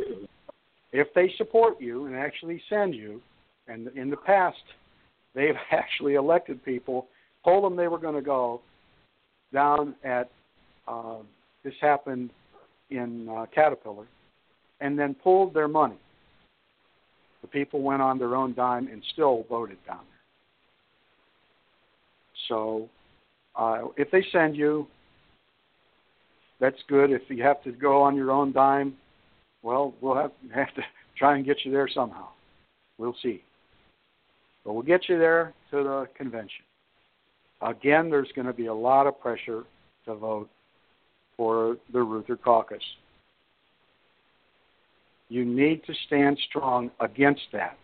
[0.93, 3.19] if they support you and actually send you,
[3.67, 4.61] and in the past,
[5.35, 7.07] they've actually elected people,
[7.43, 8.61] told them they were going to go
[9.51, 10.29] down at,
[10.87, 11.17] uh,
[11.63, 12.29] this happened
[12.91, 14.05] in uh, Caterpillar,
[14.79, 15.97] and then pulled their money.
[17.41, 20.13] The people went on their own dime and still voted down there.
[22.47, 22.89] So,
[23.55, 24.87] uh, if they send you,
[26.59, 27.11] that's good.
[27.11, 28.95] If you have to go on your own dime,
[29.63, 30.81] well, we'll have, have to
[31.17, 32.27] try and get you there somehow.
[32.97, 33.41] We'll see.
[34.63, 36.63] But we'll get you there to the convention.
[37.61, 39.63] Again, there's going to be a lot of pressure
[40.05, 40.49] to vote
[41.37, 42.83] for the Reuther caucus.
[45.29, 47.77] You need to stand strong against that.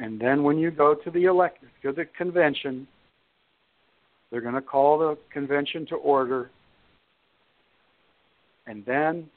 [0.00, 2.88] And then when you go to the elect to the convention,
[4.30, 6.50] they're going to call the convention to order
[8.70, 9.28] and then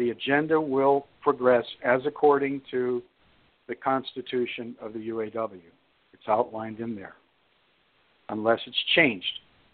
[0.00, 3.02] the agenda will progress as according to
[3.68, 5.60] the Constitution of the UAW.
[6.14, 7.16] It's outlined in there,
[8.30, 9.26] unless it's changed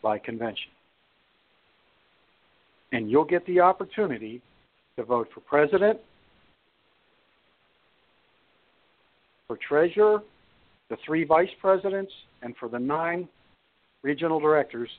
[0.03, 0.73] by convention.
[2.91, 4.43] And you'll get the opportunity
[4.97, 6.01] to vote for president,
[9.47, 10.23] for treasurer,
[10.91, 12.13] the three vice presidents,
[12.43, 13.29] and for the nine
[14.03, 14.91] regional directors.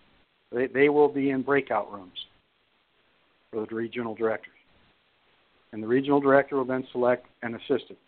[0.54, 2.18] They, they will be in breakout rooms
[3.52, 4.54] for the regional directors.
[5.78, 8.00] And the regional director will then select an assistant.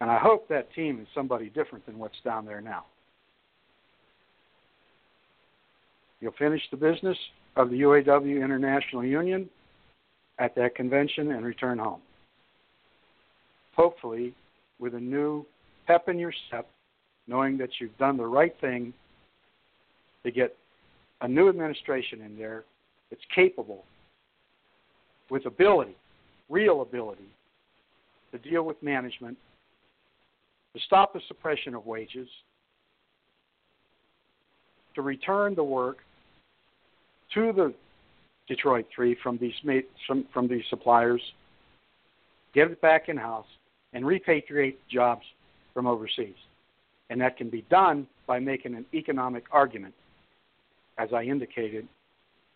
[0.00, 2.84] And I hope that team is somebody different than what's down there now.
[6.20, 7.18] You'll finish the business
[7.56, 9.50] of the UAW International Union
[10.38, 12.02] at that convention and return home.
[13.74, 14.34] Hopefully,
[14.78, 15.44] with a new
[15.88, 16.68] pep in your step,
[17.26, 18.94] knowing that you've done the right thing
[20.22, 20.54] to get
[21.22, 22.62] a new administration in there
[23.10, 23.82] that's capable
[25.32, 25.96] with ability,
[26.50, 27.24] real ability,
[28.32, 29.38] to deal with management,
[30.74, 32.28] to stop the suppression of wages,
[34.94, 35.96] to return the work
[37.32, 37.72] to the
[38.46, 39.54] Detroit Three from these
[40.06, 41.22] from, from these suppliers,
[42.54, 43.46] get it back in house,
[43.94, 45.22] and repatriate jobs
[45.72, 46.34] from overseas.
[47.08, 49.94] And that can be done by making an economic argument,
[50.98, 51.88] as I indicated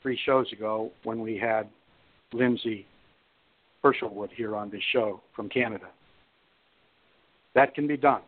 [0.03, 1.71] three shows ago when we had
[2.33, 2.87] Lindsay
[3.85, 5.87] Hinshelwood here on this show from Canada.
[7.55, 8.23] That can be done.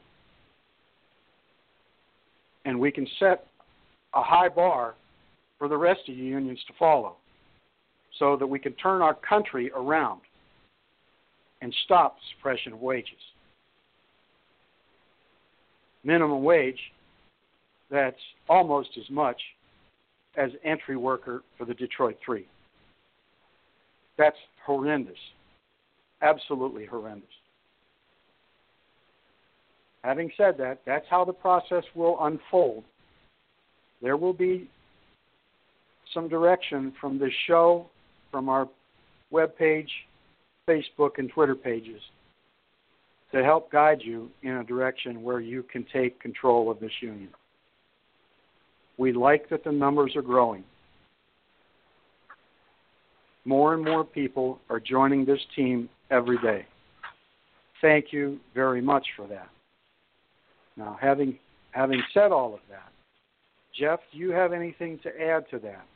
[2.64, 3.46] And we can set
[4.14, 4.94] a high bar
[5.58, 7.16] for the rest of the unions to follow
[8.18, 10.20] so that we can turn our country around
[11.60, 13.18] and stop suppression of wages.
[16.04, 16.78] Minimum wage,
[17.90, 18.16] that's
[18.48, 19.40] almost as much
[20.36, 22.46] as entry worker for the Detroit Three.
[24.18, 25.18] That's horrendous.
[26.20, 27.28] Absolutely horrendous.
[30.02, 32.84] Having said that, that's how the process will unfold.
[34.02, 34.68] There will be
[36.12, 37.86] some direction from this show,
[38.30, 38.68] from our
[39.30, 39.90] web page,
[40.68, 42.00] Facebook, and Twitter pages
[43.32, 47.28] to help guide you in a direction where you can take control of this union.
[48.96, 50.64] We like that the numbers are growing.
[53.48, 56.66] More and more people are joining this team every day.
[57.80, 59.48] Thank you very much for that.
[60.76, 61.38] Now, having
[61.70, 62.90] having said all of that,
[63.74, 65.86] Jeff, do you have anything to add to that?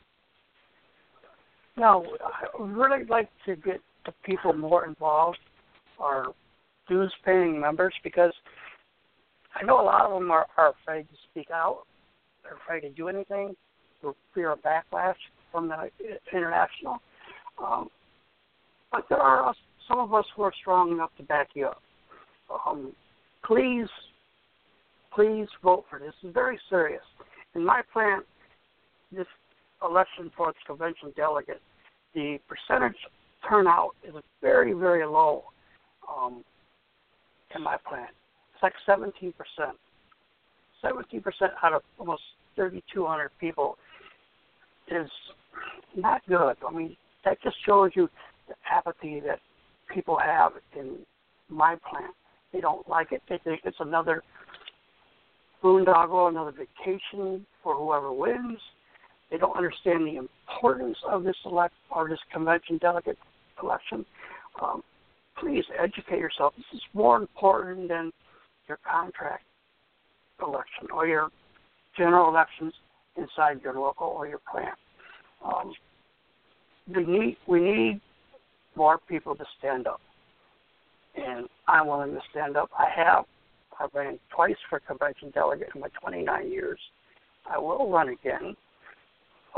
[1.77, 5.39] No, I really like to get the people more involved,
[6.01, 6.29] our
[6.89, 8.33] dues paying members, because
[9.55, 11.83] I know a lot of them are, are afraid to speak out,
[12.45, 13.55] they're afraid to do anything
[14.01, 15.17] for fear of backlash
[15.51, 15.91] from the
[16.33, 17.03] international.
[17.63, 17.89] Um,
[18.91, 19.55] but there are
[19.89, 21.83] some of us who are strong enough to back you up.
[22.67, 22.93] Um,
[23.45, 23.89] please,
[25.15, 26.13] please vote for this.
[26.23, 27.03] It's very serious.
[27.55, 28.25] In my plant,
[29.11, 29.27] this
[29.83, 31.61] election for its convention delegate,
[32.15, 32.97] the percentage
[33.49, 35.45] turnout is very, very low
[36.09, 36.45] um,
[37.55, 38.11] in my plant.
[38.55, 39.33] It's like 17%.
[40.85, 41.23] 17%
[41.63, 42.23] out of almost
[42.57, 43.77] 3,200 people
[44.89, 45.09] is
[45.97, 46.57] not good.
[46.67, 48.09] I mean, that just shows you
[48.49, 49.41] the apathy that
[49.93, 50.99] people have in
[51.49, 52.15] my plant.
[52.53, 53.23] They don't like it.
[53.29, 54.23] They think it's another
[55.63, 58.59] boondoggle, another vacation for whoever wins.
[59.31, 63.19] They don't understand the importance of this elect or this convention delegate
[63.63, 64.05] election.
[64.61, 64.83] Um,
[65.39, 66.53] please educate yourself.
[66.57, 68.13] This is more important than
[68.69, 69.45] your contract
[70.41, 71.29] election or your
[71.97, 72.75] general elections
[73.17, 74.77] inside your local or your plant.
[75.45, 75.73] Um,
[76.89, 78.01] we need we need
[78.75, 80.01] more people to stand up,
[81.17, 82.71] and I'm willing to stand up.
[82.79, 83.25] I have.
[83.79, 86.79] I ran twice for convention delegate in my 29 years.
[87.51, 88.55] I will run again.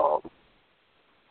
[0.01, 0.21] Um,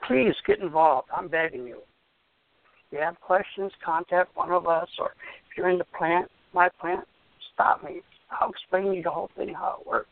[0.08, 1.08] please get involved.
[1.16, 1.78] I'm begging you.
[1.78, 5.12] If you have questions, contact one of us, or
[5.50, 7.06] if you're in the plant, my plant,
[7.54, 8.02] stop me.
[8.30, 10.10] I'll explain to you the whole thing how it works.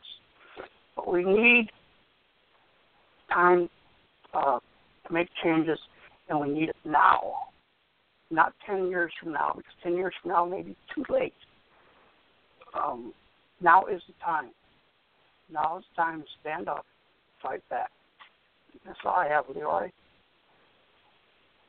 [0.96, 1.70] But we need
[3.32, 3.68] time
[4.34, 4.58] uh,
[5.06, 5.78] to make changes,
[6.28, 7.34] and we need it now,
[8.30, 11.34] not 10 years from now, because 10 years from now may be too late.
[12.74, 13.12] Um,
[13.60, 14.50] now is the time.
[15.52, 16.86] Now is the time to stand up,
[17.42, 17.90] fight back.
[18.86, 19.90] That's all I have, Leroy.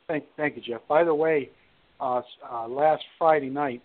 [0.07, 0.81] Thank, thank you, Jeff.
[0.87, 1.49] By the way,
[1.99, 3.81] uh, uh, last Friday night,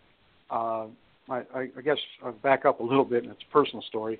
[0.50, 0.86] uh,
[1.28, 4.18] I, I guess I'll back up a little bit, and it's a personal story.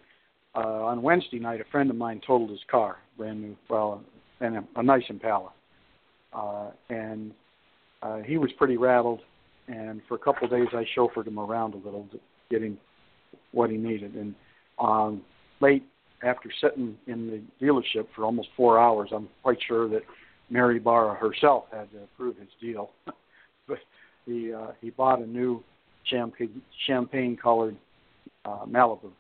[0.55, 4.03] Uh, on Wednesday night, a friend of mine totaled his car, brand new, well,
[4.41, 5.51] and a, a nice Impala,
[6.33, 7.33] uh, and
[8.03, 9.21] uh, he was pretty rattled.
[9.69, 12.19] And for a couple of days, I chauffeured him around a little, to
[12.51, 12.79] get him
[13.53, 14.15] what he needed.
[14.15, 14.35] And
[14.79, 15.23] um,
[15.61, 15.85] late
[16.23, 20.03] after sitting in the dealership for almost four hours, I'm quite sure that
[20.51, 22.91] Mary Barra herself had to approve his deal.
[23.69, 23.79] but
[24.27, 25.63] he uh, he bought a new
[26.05, 27.77] champagne champagne colored
[28.45, 29.11] uh, Malibu,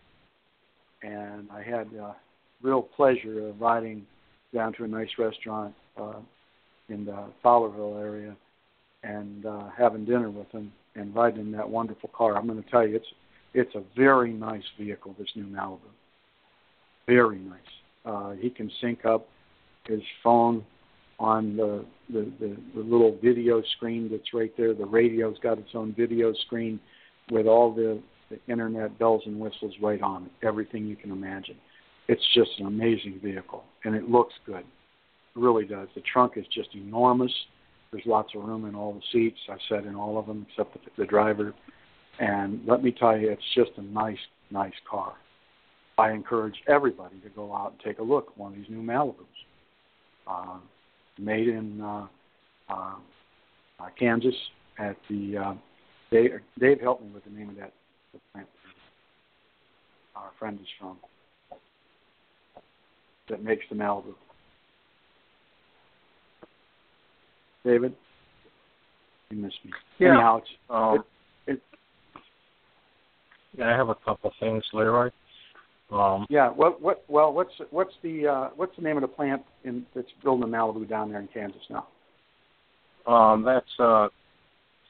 [1.03, 2.13] and I had uh,
[2.63, 4.07] real pleasure of riding
[4.55, 6.21] down to a nice restaurant uh,
[6.89, 8.37] in the Fowlerville area
[9.03, 12.37] and uh, having dinner with him and riding in that wonderful car.
[12.37, 13.07] I'm going to tell you, it's
[13.55, 15.15] it's a very nice vehicle.
[15.19, 15.79] This new Malibu,
[17.07, 17.61] very nice.
[18.05, 19.27] Uh, he can sync up
[19.87, 20.65] his phone
[21.19, 24.75] on the, the the the little video screen that's right there.
[24.75, 26.79] The radio's got its own video screen
[27.31, 30.47] with all the, the internet bells and whistles right on it.
[30.47, 31.57] Everything you can imagine.
[32.09, 34.61] It's just an amazing vehicle, and it looks good.
[34.61, 34.65] It
[35.37, 35.89] really does.
[35.95, 37.33] The trunk is just enormous.
[37.93, 39.39] There's lots of room in all the seats.
[39.49, 41.55] I sat in all of them except the, the driver.
[42.19, 44.19] And let me tell you, it's just a nice,
[44.51, 45.15] nice car.
[45.99, 48.83] I encourage everybody to go out and take a look at one of these new
[48.83, 49.15] Malibus.
[50.27, 50.59] Uh,
[51.19, 52.07] made in uh,
[52.69, 52.95] uh,
[53.81, 54.35] uh, Kansas
[54.79, 55.55] at the uh,
[56.11, 57.73] Dave, Dave helped me with the name of that
[58.33, 58.49] plant.
[60.17, 60.97] Our friend is from
[63.29, 64.15] that makes the Malibu.
[67.65, 67.95] David,
[69.31, 69.73] you missed me.
[69.99, 70.13] Yeah.
[70.13, 71.05] Anyhow, it's, Um,
[71.47, 71.63] it, it,
[73.59, 75.11] yeah, I have a couple things, Leroy.
[75.91, 76.51] Um, yeah.
[76.51, 80.09] What what well what's what's the uh, what's the name of the plant in that's
[80.23, 81.87] building the Malibu down there in Kansas now?
[83.07, 84.09] um, that's uh,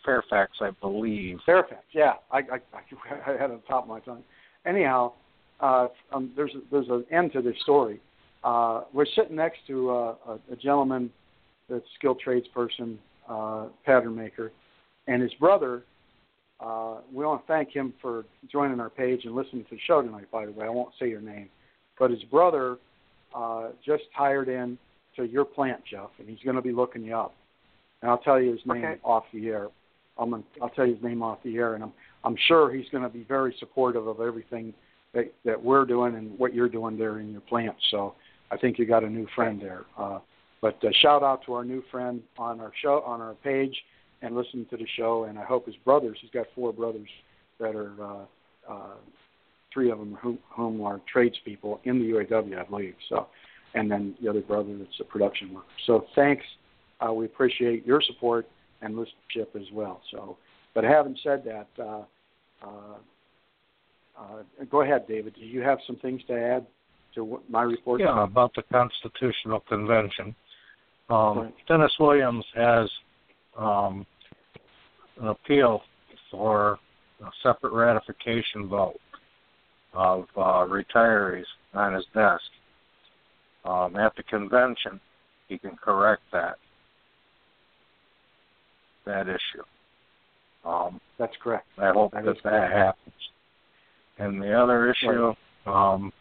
[0.04, 1.38] Fairfax, I believe.
[1.46, 1.82] Fairfax.
[1.92, 2.60] Yeah, I I,
[3.30, 4.24] I had it on top of my tongue.
[4.66, 5.12] Anyhow,
[5.60, 8.00] uh, um, there's a, there's an end to this story.
[8.44, 11.10] Uh, we're sitting next to uh, a, a gentleman
[11.68, 12.96] that's a skilled tradesperson,
[13.28, 14.52] uh, pattern maker,
[15.06, 15.82] and his brother.
[16.60, 20.02] Uh, we want to thank him for joining our page and listening to the show
[20.02, 20.30] tonight.
[20.32, 21.48] By the way, I won't say your name,
[21.98, 22.78] but his brother
[23.34, 24.78] uh, just hired in
[25.16, 27.34] to your plant, Jeff, and he's going to be looking you up.
[28.02, 29.00] And I'll tell you his name Okay.
[29.04, 29.68] off the air.
[30.18, 31.92] I'm gonna, I'll tell you his name off the air, and I'm
[32.24, 34.74] I'm sure he's going to be very supportive of everything
[35.14, 37.76] that that we're doing and what you're doing there in your plant.
[37.90, 38.14] So
[38.50, 39.84] I think you got a new friend there.
[39.96, 40.20] Uh,
[40.60, 43.76] but uh, shout out to our new friend on our show on our page
[44.22, 45.24] and listen to the show.
[45.24, 46.18] And I hope his brothers.
[46.20, 47.08] He's got four brothers
[47.60, 48.94] that are uh, uh,
[49.72, 52.94] three of them whom, whom are tradespeople in the UAW, I believe.
[53.08, 53.28] So,
[53.74, 55.66] and then the other brother that's a production worker.
[55.86, 56.44] So thanks
[57.06, 58.48] uh, we appreciate your support
[58.82, 60.00] and listenership as well.
[60.10, 60.36] So,
[60.74, 62.02] but having said that, uh,
[62.62, 62.96] uh,
[64.18, 65.34] uh, go ahead, David.
[65.34, 66.66] Do you have some things to add
[67.18, 68.00] to my report?
[68.00, 70.34] Yeah, about the Constitutional Convention.
[71.10, 71.54] Um, Right.
[71.66, 72.88] Dennis Williams has
[73.58, 74.06] um,
[75.20, 75.82] an appeal
[76.30, 76.78] for
[77.20, 79.00] a separate ratification vote
[79.94, 81.44] of uh, retirees
[81.74, 82.42] on his desk.
[83.64, 85.00] Um, at the convention,
[85.48, 86.56] he can correct that
[89.04, 89.64] that issue.
[90.68, 91.66] Um, That's correct.
[91.78, 93.14] I hope That that that, happens.
[94.18, 95.32] And the other issue
[95.66, 96.12] um,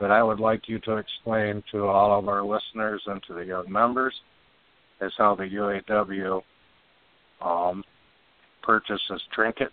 [0.00, 3.44] that I would like you to explain to all of our listeners and to the
[3.44, 4.14] young members
[5.00, 6.42] is how the UAW
[7.40, 7.84] um,
[8.62, 9.72] purchases trinkets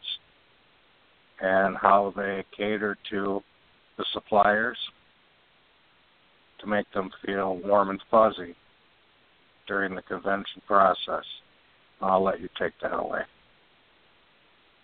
[1.41, 3.41] and how they cater to
[3.97, 4.77] the suppliers
[6.59, 8.55] to make them feel warm and fuzzy
[9.67, 11.25] during the convention process.
[12.01, 13.21] I'll let you take that away.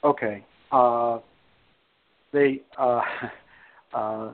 [0.03, 0.45] Okay.
[0.71, 1.19] Uh,
[2.31, 3.01] they uh,
[3.93, 4.31] uh,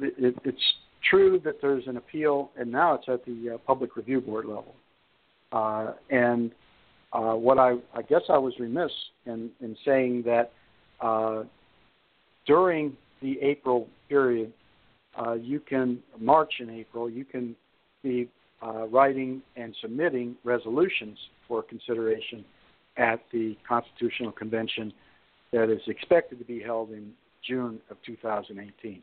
[0.00, 0.62] it, it's
[1.08, 4.74] true that there's an appeal, and now it's at the uh, public review board level.
[5.52, 6.50] Uh, and
[7.12, 8.92] uh, what I, I guess I was remiss
[9.26, 10.52] in, in saying that
[11.00, 11.44] uh,
[12.46, 14.52] during the April period,
[15.18, 17.56] uh, you can March and April, you can
[18.02, 18.28] be
[18.62, 22.44] uh, writing and submitting resolutions for consideration
[22.96, 24.92] at the Constitutional Convention
[25.52, 27.12] that is expected to be held in
[27.46, 29.02] June of 2018.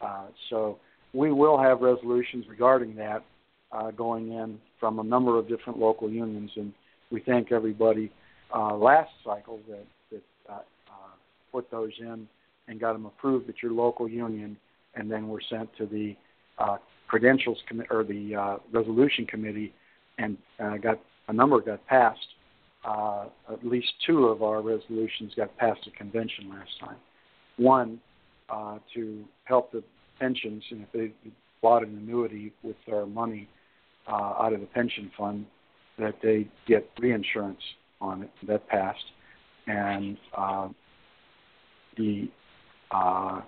[0.00, 0.78] Uh, so
[1.12, 3.24] we will have resolutions regarding that
[3.72, 6.72] uh, going in from a number of different local unions, and
[7.10, 8.10] we thank everybody
[8.54, 11.14] uh, last cycle that, that uh, uh,
[11.52, 12.26] put those in
[12.68, 14.56] and got them approved at your local union,
[14.94, 16.16] and then were sent to the
[16.58, 16.76] uh,
[17.06, 19.72] credentials committee or the uh, resolution committee,
[20.18, 20.36] and
[20.82, 22.26] got a number got passed.
[22.84, 26.96] At least two of our resolutions got passed at convention last time.
[27.56, 28.00] One
[28.48, 29.82] uh, to help the
[30.18, 31.12] pensions, and if they
[31.62, 33.48] bought an annuity with their money
[34.06, 35.46] uh, out of the pension fund,
[35.98, 37.60] that they get reinsurance
[38.00, 38.30] on it.
[38.46, 39.04] That passed,
[39.66, 40.68] and uh,
[41.96, 42.28] the
[42.90, 43.40] uh,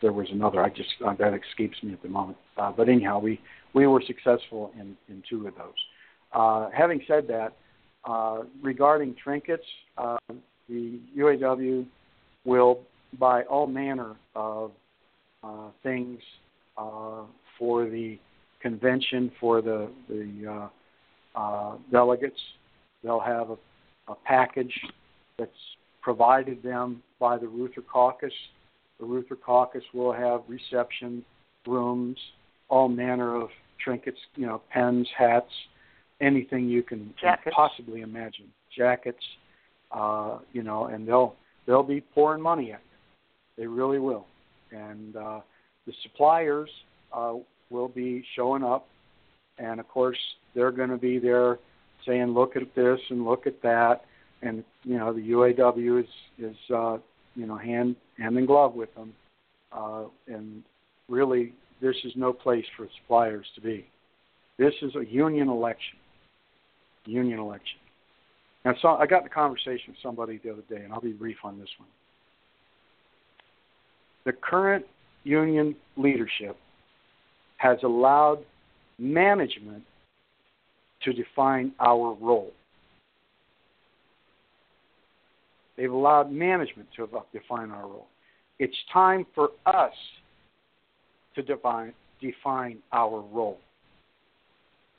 [0.00, 0.62] there was another.
[0.62, 2.38] I just uh, that escapes me at the moment.
[2.56, 3.40] Uh, but anyhow, we
[3.74, 5.74] we were successful in in two of those.
[6.32, 7.52] Uh, having said that,
[8.04, 9.64] uh, regarding trinkets,
[9.98, 10.16] uh,
[10.68, 11.86] the UAW
[12.44, 12.80] will
[13.18, 14.72] buy all manner of
[15.42, 16.20] uh, things
[16.76, 17.22] uh,
[17.58, 18.18] for the
[18.60, 20.68] convention for the the
[21.36, 22.40] uh, uh, delegates.
[23.02, 23.56] They'll have a,
[24.08, 24.72] a package
[25.38, 25.50] that's
[26.00, 28.32] provided them by the Reuther Caucus.
[29.00, 31.24] The Reuther Caucus will have reception
[31.66, 32.18] rooms,
[32.68, 33.48] all manner of
[33.82, 35.50] trinkets, you know, pens, hats,
[36.20, 37.54] anything you can Jackets.
[37.54, 38.46] possibly imagine.
[38.76, 39.22] Jackets,
[39.90, 41.34] uh, you know, and they'll
[41.66, 42.80] they'll be pouring money at.
[43.56, 44.26] They really will.
[44.70, 45.40] And uh,
[45.86, 46.70] the suppliers
[47.12, 47.34] uh,
[47.70, 48.86] will be showing up,
[49.58, 50.18] and of course
[50.54, 51.58] they're going to be there
[52.06, 54.02] saying, "Look at this and look at that,"
[54.42, 56.98] and you know the UAW is is uh,
[57.34, 59.12] you know hand hand in glove with them,
[59.72, 60.62] uh, and
[61.08, 63.86] really this is no place for suppliers to be.
[64.58, 65.98] This is a union election.
[67.04, 67.78] Union election.
[68.64, 71.12] Now, so I got in a conversation with somebody the other day, and I'll be
[71.12, 71.88] brief on this one.
[74.24, 74.84] The current
[75.24, 76.56] union leadership
[77.56, 78.38] has allowed
[78.98, 79.82] management
[81.02, 82.52] to define our role.
[85.76, 88.06] They've allowed management to define our role.
[88.58, 89.92] It's time for us
[91.34, 93.58] to define define our role.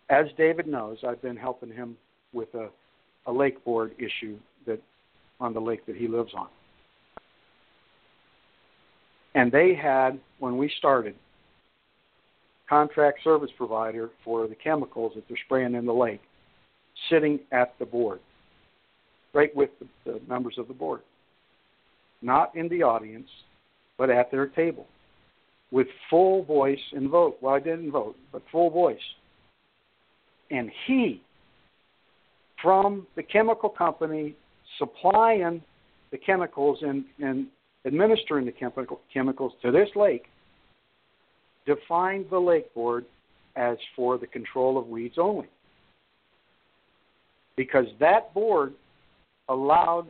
[0.09, 1.95] As David knows, I've been helping him
[2.33, 2.69] with a,
[3.27, 4.81] a lake board issue that
[5.39, 6.47] on the lake that he lives on.
[9.35, 11.15] And they had, when we started,
[12.69, 16.21] contract service provider for the chemicals that they're spraying in the lake,
[17.09, 18.19] sitting at the board,
[19.33, 21.01] right with the, the members of the board.
[22.21, 23.27] Not in the audience,
[23.97, 24.85] but at their table,
[25.71, 27.37] with full voice and vote.
[27.41, 28.97] Well, I didn't vote, but full voice.
[30.51, 31.21] And he,
[32.61, 34.35] from the chemical company,
[34.77, 35.61] supplying
[36.11, 37.47] the chemicals and, and
[37.85, 40.25] administering the chemical, chemicals to this lake,
[41.65, 43.05] defined the lake board
[43.55, 45.47] as for the control of weeds only.
[47.55, 48.73] Because that board
[49.49, 50.07] allowed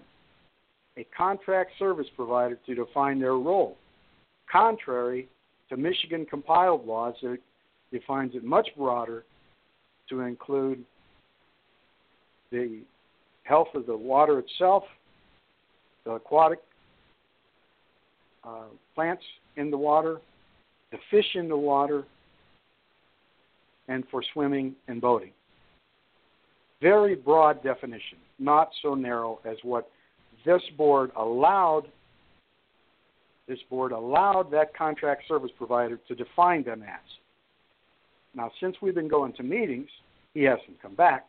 [0.98, 3.76] a contract service provider to define their role,
[4.52, 5.28] contrary
[5.70, 7.40] to Michigan compiled laws that
[7.92, 9.24] defines it much broader
[10.10, 10.84] to include
[12.52, 12.82] the
[13.44, 14.84] health of the water itself,
[16.06, 16.60] the aquatic
[18.46, 18.66] uh,
[18.96, 19.24] plants
[19.58, 20.20] in the water,
[20.92, 22.04] the fish in the water,
[23.88, 25.32] and for swimming and boating.
[26.82, 29.90] Very broad definition, not so narrow as what
[30.46, 31.84] this board allowed
[33.48, 37.00] this board allowed that contract service provider to define them as.
[38.34, 39.90] Now, since we've been going to meetings,
[40.34, 41.26] he hasn't come back,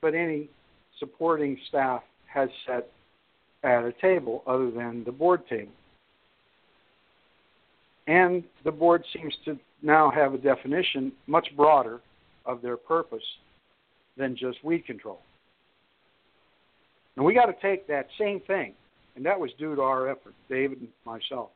[0.00, 0.48] but any
[0.98, 2.88] supporting staff has sat
[3.62, 5.70] at a table other than the board table.
[8.06, 12.00] And the board seems to now have a definition much broader
[12.46, 13.22] of their purpose
[14.16, 15.20] than just weed control.
[17.16, 18.72] And we got to take that same thing,
[19.16, 21.50] and that was due to our effort, David and myself.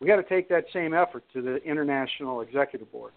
[0.00, 3.12] We got to take that same effort to the International Executive Board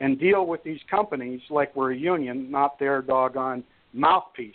[0.00, 4.54] and deal with these companies like we're a union, not their doggone mouthpiece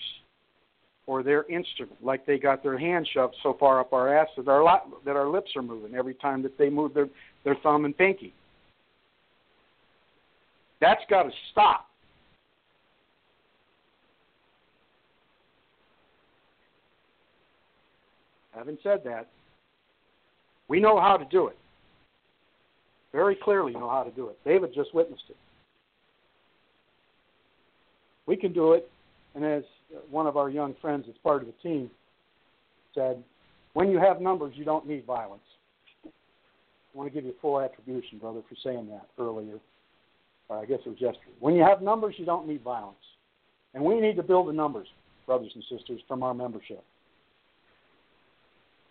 [1.06, 4.48] or their instrument, like they got their hand shoved so far up our ass that
[4.48, 7.10] our that our lips are moving every time that they move their
[7.44, 8.34] their thumb and pinky.
[10.80, 11.88] That's got to stop.
[18.54, 19.30] Having said that,
[20.68, 21.58] we know how to do it.
[23.12, 24.38] Very clearly know how to do it.
[24.46, 25.38] David just witnessed it.
[28.26, 28.90] We can do it,
[29.36, 29.64] and as
[30.10, 31.90] one of our young friends that's part of the team
[32.94, 33.24] said,
[33.74, 35.42] when you have numbers, you don't need violence.
[36.06, 36.10] I
[36.98, 39.58] want to give you full attribution, brother, for saying that earlier.
[40.48, 41.32] Or I guess it was yesterday.
[41.40, 42.98] When you have numbers, you don't need violence.
[43.74, 44.88] And we need to build the numbers,
[45.26, 46.84] brothers and sisters, from our membership.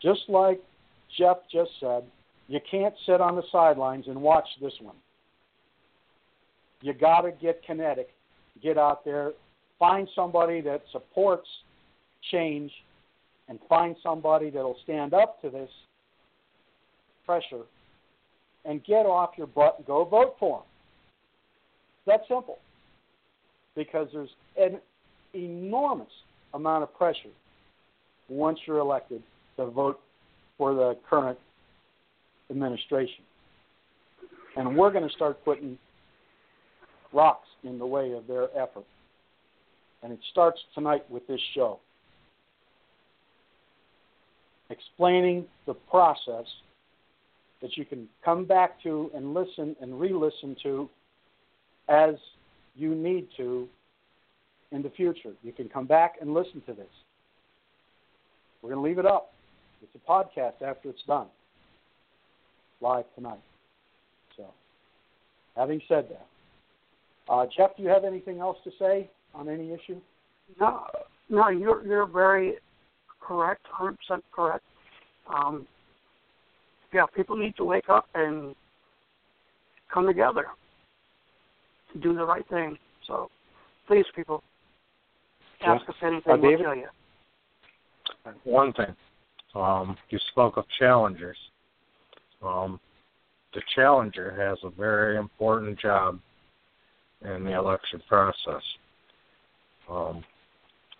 [0.00, 0.60] Just like
[1.16, 2.02] Jeff just said,
[2.48, 4.96] you can't sit on the sidelines and watch this one.
[6.80, 8.08] You got to get kinetic,
[8.60, 9.32] get out there,
[9.82, 11.48] find somebody that supports
[12.30, 12.70] change,
[13.48, 15.68] and find somebody that'll stand up to this
[17.26, 17.64] pressure
[18.64, 20.66] and get off your butt and go vote for them.
[22.06, 22.58] That simple.
[23.74, 24.78] Because there's an
[25.34, 26.12] enormous
[26.54, 27.34] amount of pressure
[28.28, 29.20] once you're elected
[29.56, 29.98] to vote
[30.58, 31.38] for the current
[32.50, 33.24] administration.
[34.56, 35.76] And we're going to start putting
[37.12, 38.84] rocks in the way of their effort.
[40.02, 41.78] And it starts tonight with this show.
[44.70, 46.46] Explaining the process
[47.60, 50.88] that you can come back to and listen and re listen to
[51.88, 52.14] as
[52.74, 53.68] you need to
[54.72, 55.32] in the future.
[55.42, 56.86] You can come back and listen to this.
[58.60, 59.32] We're going to leave it up.
[59.82, 61.26] It's a podcast after it's done,
[62.80, 63.40] live tonight.
[64.36, 64.46] So,
[65.56, 66.26] having said that,
[67.32, 70.00] uh, Jeff, do you have anything else to say on any issue?
[70.60, 70.84] No,
[71.28, 72.54] no, you're you're very
[73.20, 74.64] correct, hundred percent correct.
[75.32, 75.66] Um,
[76.92, 78.54] yeah, people need to wake up and
[79.92, 80.46] come together
[81.92, 82.76] to do the right thing.
[83.06, 83.30] So,
[83.86, 84.42] please, people,
[85.64, 86.32] ask us anything.
[86.32, 86.88] Uh, we'll tell you.
[88.44, 88.94] One thing,
[89.54, 91.36] um, you spoke of challengers.
[92.42, 92.80] Um,
[93.54, 96.18] the challenger has a very important job
[97.22, 98.62] in the election process.
[99.90, 100.24] Um,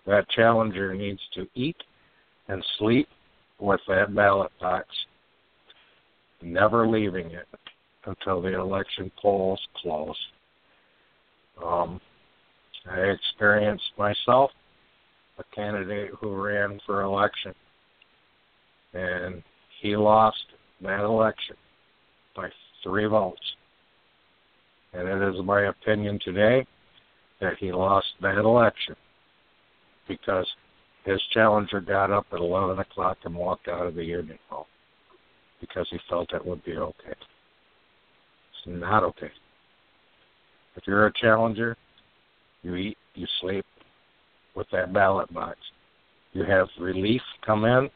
[0.07, 1.77] that challenger needs to eat
[2.49, 3.09] and sleep
[3.61, 4.87] with that ballot box,
[6.43, 7.47] never leaving it
[8.05, 10.17] until the election polls close.
[11.65, 12.01] Um,
[12.91, 14.51] I experienced myself
[15.39, 17.55] a candidate who ran for election,
[18.93, 19.43] and
[19.81, 20.45] he lost
[20.83, 21.57] that election
[22.35, 22.49] by
[22.83, 23.41] three votes.
[24.93, 26.67] And it is my opinion today
[27.43, 28.95] that he lost that election
[30.09, 30.47] because
[31.05, 34.67] his challenger got up at 11 o'clock and walked out of the union hall
[35.61, 37.11] because he felt it would be okay.
[37.11, 39.31] It's not okay.
[40.77, 41.77] If you're a challenger,
[42.63, 43.67] you eat, you sleep
[44.55, 45.59] with that ballot box.
[46.33, 47.91] You have relief come in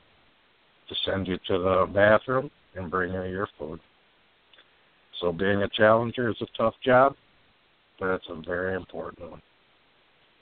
[0.88, 3.80] to send you to the bathroom and bring you your food.
[5.20, 7.14] So being a challenger is a tough job,
[8.01, 9.42] it's a very important one.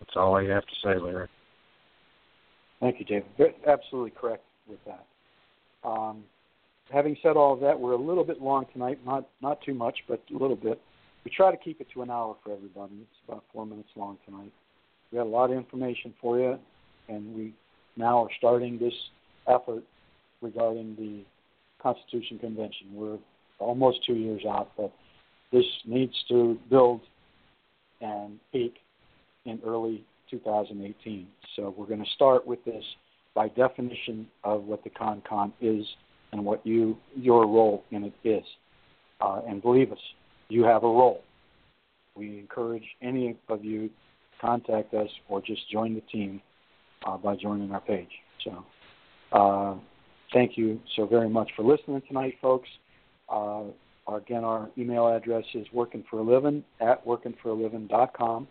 [0.01, 1.29] That's all I have to say, Larry.
[2.81, 3.55] Thank you, David.
[3.67, 5.07] Absolutely correct with that.
[5.89, 6.25] Um,
[6.93, 8.99] having said all of that, we're a little bit long tonight.
[9.07, 10.81] Not not too much, but a little bit.
[11.25, 12.95] We try to keep it to an hour for everybody.
[13.01, 14.53] It's about four minutes long tonight.
[15.11, 16.59] We had a lot of information for you,
[17.09, 17.55] and we
[17.97, 18.95] now are starting this
[19.49, 19.83] effort
[20.43, 21.23] regarding the
[21.83, 22.89] Constitution Convention.
[22.93, 23.19] We're
[23.59, 24.93] almost two years out, but
[25.53, 27.01] this needs to build
[28.05, 28.77] and peak
[29.45, 31.27] in early 2018.
[31.57, 32.85] So we're going to start with this
[33.35, 35.85] by definition of what the CONCON is
[36.33, 38.45] and what you your role in it is.
[39.21, 39.99] Uh, and believe us,
[40.49, 41.23] you have a role.
[42.17, 43.95] We encourage any of you to
[44.41, 46.41] contact us or just join the team
[47.07, 48.09] uh, by joining our page.
[48.45, 48.65] So,
[49.33, 49.77] uh,
[50.33, 52.69] thank you so very much for listening tonight, folks.
[54.09, 58.49] Uh, again, our email address is workingforaliving at workingforaliving.com.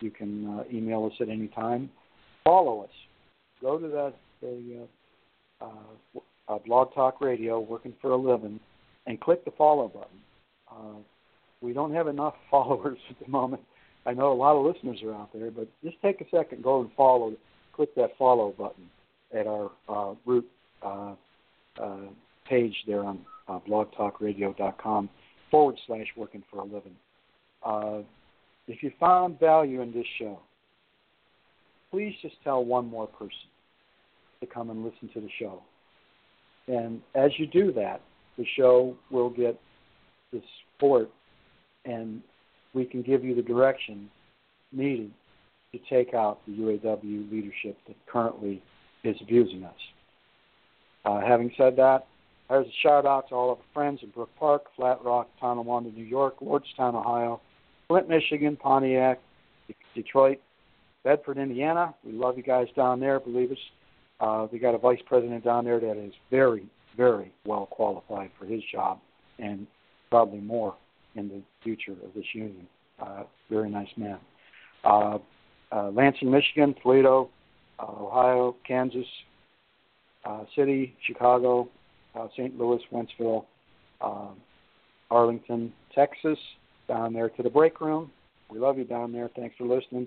[0.00, 1.90] You can uh, email us at any time.
[2.44, 2.90] Follow us.
[3.60, 4.86] Go to that the
[5.60, 8.60] uh, uh, Blog Talk Radio, Working for a Living,
[9.06, 10.18] and click the follow button.
[10.70, 10.98] Uh,
[11.60, 13.62] we don't have enough followers at the moment.
[14.06, 16.80] I know a lot of listeners are out there, but just take a second, go
[16.80, 17.34] and follow,
[17.72, 18.88] click that follow button
[19.34, 20.48] at our uh, root
[20.82, 21.14] uh,
[21.80, 21.96] uh,
[22.48, 25.08] page there on uh, blogtalkradio.com
[25.50, 26.96] forward slash working for a living.
[27.64, 27.98] Uh,
[28.66, 30.38] if you found value in this show,
[31.90, 33.48] please just tell one more person
[34.40, 35.62] to come and listen to the show.
[36.66, 38.02] And as you do that,
[38.36, 39.58] the show will get
[40.32, 40.42] the
[40.76, 41.10] support
[41.84, 42.20] and
[42.74, 44.10] we can give you the direction
[44.72, 45.10] needed
[45.72, 48.62] to take out the UAW leadership that currently
[49.04, 49.74] is abusing us.
[51.04, 52.06] Uh, having said that,
[52.48, 55.90] there's a shout out to all of our friends in Brook Park, Flat Rock, Tonawanda,
[55.90, 57.40] New York, Lordstown, Ohio,
[57.88, 59.20] Flint, Michigan, Pontiac,
[59.94, 60.38] Detroit,
[61.04, 61.94] Bedford, Indiana.
[62.04, 63.20] We love you guys down there.
[63.20, 63.58] Believe us,
[64.20, 68.46] uh, we got a vice president down there that is very, very well qualified for
[68.46, 68.98] his job,
[69.38, 69.66] and
[70.10, 70.74] probably more
[71.14, 72.66] in the future of this union.
[73.00, 74.18] Uh, very nice man.
[74.84, 75.18] Uh,
[75.70, 77.28] uh, Lansing, Michigan, Toledo,
[77.78, 79.06] uh, Ohio, Kansas
[80.24, 81.68] uh, City, Chicago,
[82.18, 82.58] uh, St.
[82.58, 83.44] Louis, Wentzville,
[84.00, 84.28] uh,
[85.10, 86.38] Arlington, Texas,
[86.88, 88.10] down there to the break room.
[88.50, 89.30] We love you down there.
[89.36, 90.06] Thanks for listening.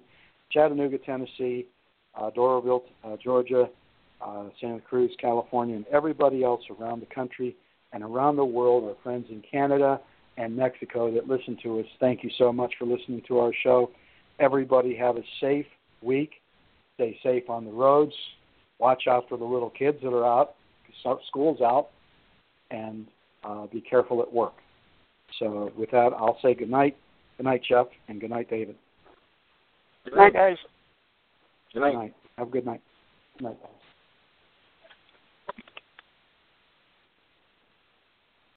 [0.51, 1.67] Chattanooga, Tennessee,
[2.15, 3.69] uh, Doraville, uh, Georgia,
[4.21, 7.55] uh, Santa Cruz, California, and everybody else around the country
[7.93, 9.99] and around the world, our friends in Canada,
[10.37, 11.85] and Mexico that listen to us.
[11.99, 13.91] Thank you so much for listening to our show.
[14.39, 15.65] Everybody have a safe
[16.01, 16.31] week.
[16.95, 18.13] Stay safe on the roads.
[18.79, 20.55] Watch out for the little kids that are out.
[21.27, 21.89] School's out,
[22.71, 23.05] and
[23.43, 24.53] uh, be careful at work.
[25.39, 26.97] So with that, I'll say good night.
[27.37, 28.75] Good night, Jeff, and good night, David.
[30.05, 30.57] Good night, guys.
[31.73, 31.91] Good night.
[31.91, 32.13] Good night.
[32.37, 32.81] Have a good night.
[33.37, 33.57] Good night.